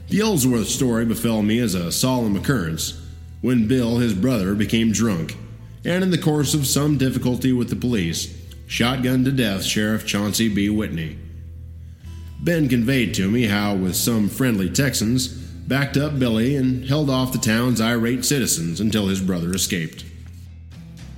The 0.09 0.21
Ellsworth 0.21 0.69
story 0.69 1.05
befell 1.05 1.43
me 1.43 1.59
as 1.59 1.75
a 1.75 1.93
solemn 1.93 2.35
occurrence 2.35 2.99
when 3.43 3.69
Bill, 3.69 3.99
his 3.99 4.15
brother, 4.15 4.55
became 4.55 4.91
drunk, 4.91 5.37
and 5.85 6.03
in 6.03 6.13
the 6.13 6.17
course 6.17 6.55
of 6.55 6.67
some 6.67 6.97
difficulty 6.97 7.53
with 7.53 7.69
the 7.69 7.77
police, 7.77 8.40
shotgunned 8.71 9.25
to 9.25 9.33
death 9.33 9.65
Sheriff 9.65 10.07
Chauncey 10.07 10.49
B. 10.49 10.71
Whitney. 10.71 11.19
Ben 12.39 12.69
conveyed 12.69 13.13
to 13.15 13.29
me 13.29 13.47
how, 13.47 13.75
with 13.75 13.97
some 13.97 14.29
friendly 14.29 14.71
Texans, 14.71 15.27
backed 15.27 15.97
up 15.97 16.21
Billy 16.21 16.55
and 16.55 16.85
held 16.85 17.11
off 17.11 17.33
the 17.33 17.39
town's 17.39 17.81
irate 17.81 18.25
citizens 18.25 18.81
until 18.81 19.09
his 19.09 19.21
brother 19.21 19.53
escaped. 19.53 20.05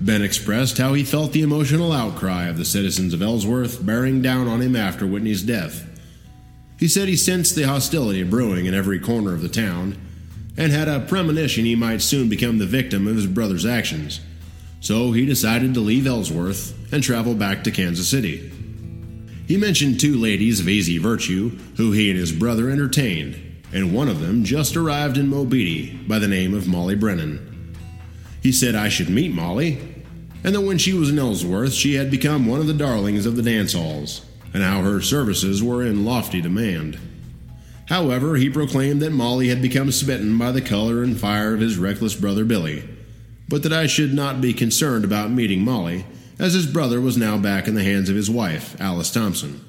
Ben 0.01 0.23
expressed 0.23 0.79
how 0.79 0.95
he 0.95 1.05
felt 1.05 1.33
the 1.33 1.43
emotional 1.43 1.93
outcry 1.93 2.47
of 2.47 2.57
the 2.57 2.65
citizens 2.65 3.13
of 3.13 3.21
Ellsworth 3.21 3.85
bearing 3.85 4.23
down 4.23 4.49
on 4.49 4.63
him 4.63 4.75
after 4.75 5.07
Whitney's 5.07 5.43
death. 5.43 5.87
He 6.79 6.89
said 6.89 7.07
he 7.07 7.17
sensed 7.17 7.55
the 7.55 7.65
hostility 7.65 8.23
brewing 8.23 8.65
in 8.65 8.73
every 8.73 8.99
corner 8.99 9.35
of 9.35 9.43
the 9.43 9.49
town 9.51 9.99
and 10.57 10.73
had 10.73 10.89
a 10.89 11.01
premonition 11.01 11.67
he 11.67 11.77
might 11.77 12.01
soon 12.01 12.31
become 12.31 12.57
the 12.57 12.67
victim 12.67 13.07
of 13.07 13.17
his 13.17 13.27
brother's 13.27 13.67
actions. 13.67 14.21
So 14.81 15.13
he 15.13 15.27
decided 15.27 15.75
to 15.75 15.81
leave 15.81 16.07
Ellsworth 16.07 16.79
and 16.93 17.03
travel 17.03 17.35
back 17.35 17.65
to 17.65 17.71
Kansas 17.71 18.09
City. 18.09 18.53
He 19.49 19.57
mentioned 19.57 19.99
two 19.99 20.17
ladies 20.17 20.61
of 20.61 20.69
easy 20.69 20.99
virtue 20.99 21.51
who 21.77 21.93
he 21.93 22.11
and 22.11 22.19
his 22.19 22.33
brother 22.33 22.71
entertained, 22.71 23.65
and 23.73 23.95
one 23.95 24.09
of 24.09 24.21
them 24.21 24.45
just 24.45 24.77
arrived 24.77 25.17
in 25.19 25.29
Mobeetie 25.29 26.07
by 26.07 26.19
the 26.19 26.29
name 26.29 26.55
of 26.55 26.69
Molly 26.69 26.95
Brennan. 26.95 27.75
He 28.43 28.53
said 28.53 28.75
I 28.75 28.89
should 28.89 29.09
meet 29.09 29.33
Molly, 29.33 29.81
and 30.45 30.55
that 30.55 30.61
when 30.61 30.79
she 30.79 30.93
was 30.93 31.11
in 31.11 31.19
Ellsworth, 31.19 31.73
she 31.73 31.95
had 31.95 32.11
become 32.11 32.47
one 32.47 32.61
of 32.61 32.67
the 32.67 32.75
darlings 32.75 33.27
of 33.27 33.37
the 33.37 33.43
dance 33.43 33.73
halls, 33.73 34.25
and 34.53 34.63
how 34.63 34.83
her 34.83 35.01
services 35.01 35.63
were 35.63 35.85
in 35.85 36.05
lofty 36.05 36.41
demand. 36.41 36.99
However, 37.87 38.37
he 38.37 38.49
proclaimed 38.49 39.03
that 39.03 39.13
Molly 39.13 39.49
had 39.49 39.61
become 39.61 39.91
smitten 39.93 40.39
by 40.39 40.53
the 40.53 40.61
color 40.61 41.03
and 41.03 41.19
fire 41.19 41.55
of 41.55 41.61
his 41.61 41.79
reckless 41.79 42.15
brother 42.15 42.45
Billy, 42.45 42.89
but 43.49 43.63
that 43.63 43.73
I 43.73 43.87
should 43.87 44.15
not 44.15 44.41
be 44.41 44.55
concerned 44.55 45.05
about 45.05 45.31
meeting 45.31 45.63
Molly, 45.63 46.07
as 46.43 46.55
his 46.55 46.67
brother 46.67 47.01
was 47.01 47.17
now 47.17 47.39
back 47.39 47.69
in 47.69 47.77
the 47.77 47.85
hands 47.85 48.11
of 48.11 48.17
his 48.17 48.29
wife, 48.29 48.79
Alice 48.81 49.13
Thompson. 49.13 49.65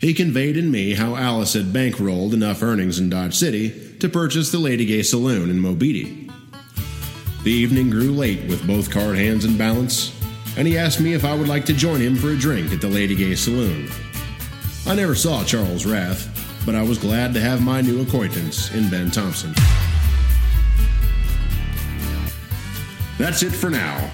He 0.00 0.14
conveyed 0.14 0.56
in 0.56 0.70
me 0.70 0.94
how 0.94 1.14
Alice 1.14 1.52
had 1.52 1.66
bankrolled 1.66 2.32
enough 2.32 2.62
earnings 2.62 2.98
in 2.98 3.10
Dodge 3.10 3.34
City 3.34 3.96
to 3.98 4.08
purchase 4.08 4.50
the 4.50 4.58
Lady 4.58 4.86
Gay 4.86 5.02
Saloon 5.02 5.50
in 5.50 5.60
Mobeetie. 5.60 6.32
The 7.44 7.52
evening 7.52 7.90
grew 7.90 8.12
late 8.12 8.48
with 8.48 8.66
both 8.66 8.90
card 8.90 9.18
hands 9.18 9.44
in 9.44 9.58
balance, 9.58 10.18
and 10.56 10.66
he 10.66 10.78
asked 10.78 11.00
me 11.00 11.12
if 11.12 11.24
I 11.24 11.34
would 11.34 11.48
like 11.48 11.66
to 11.66 11.74
join 11.74 12.00
him 12.00 12.16
for 12.16 12.30
a 12.30 12.38
drink 12.38 12.72
at 12.72 12.80
the 12.80 12.88
Lady 12.88 13.14
Gay 13.14 13.34
Saloon. 13.34 13.90
I 14.86 14.94
never 14.94 15.14
saw 15.14 15.44
Charles 15.44 15.84
Rath, 15.84 16.64
but 16.64 16.76
I 16.76 16.82
was 16.82 16.96
glad 16.96 17.34
to 17.34 17.40
have 17.40 17.62
my 17.62 17.82
new 17.82 18.00
acquaintance 18.00 18.72
in 18.72 18.88
Ben 18.88 19.10
Thompson. 19.10 19.52
That's 23.18 23.42
it 23.42 23.50
for 23.50 23.68
now. 23.68 24.10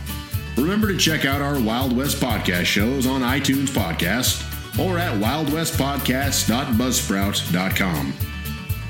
Remember 0.56 0.88
to 0.88 0.96
check 0.96 1.24
out 1.24 1.40
our 1.40 1.60
Wild 1.60 1.96
West 1.96 2.16
podcast 2.18 2.66
shows 2.66 3.06
on 3.06 3.20
iTunes 3.22 3.68
Podcast 3.68 4.42
or 4.78 4.98
at 4.98 5.18
wildwestpodcast.buzzsprout.com. 5.20 8.14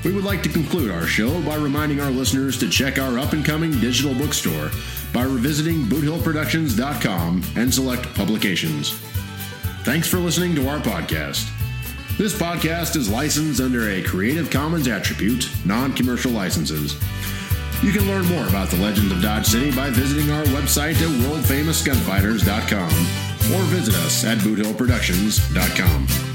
We 0.03 0.13
would 0.13 0.23
like 0.23 0.43
to 0.43 0.49
conclude 0.49 0.91
our 0.91 1.07
show 1.07 1.41
by 1.41 1.55
reminding 1.55 1.99
our 1.99 2.11
listeners 2.11 2.59
to 2.59 2.69
check 2.69 2.99
our 2.99 3.17
up 3.17 3.33
and 3.33 3.43
coming 3.43 3.71
digital 3.79 4.13
bookstore 4.13 4.69
by 5.11 5.23
revisiting 5.23 5.85
boothillproductions.com 5.85 7.43
and 7.55 7.73
select 7.73 8.13
publications. 8.13 8.91
Thanks 9.83 10.07
for 10.07 10.17
listening 10.17 10.53
to 10.55 10.67
our 10.67 10.77
podcast. 10.79 11.49
This 12.17 12.37
podcast 12.37 12.95
is 12.95 13.09
licensed 13.09 13.59
under 13.59 13.89
a 13.89 14.03
Creative 14.03 14.51
Commons 14.51 14.87
Attribute, 14.87 15.49
non 15.65 15.93
commercial 15.93 16.31
licenses. 16.31 16.93
You 17.85 17.91
can 17.91 18.07
learn 18.07 18.25
more 18.25 18.47
about 18.47 18.69
the 18.69 18.77
legend 18.77 19.11
of 19.11 19.21
Dodge 19.21 19.45
City 19.45 19.69
by 19.69 19.91
visiting 19.91 20.31
our 20.31 20.43
website 20.45 20.95
at 20.95 21.09
worldfamousgunfighters.com 21.29 22.89
or 23.53 23.61
visit 23.65 23.93
us 23.93 24.25
at 24.25 24.39
boothillproductions.com. 24.39 26.34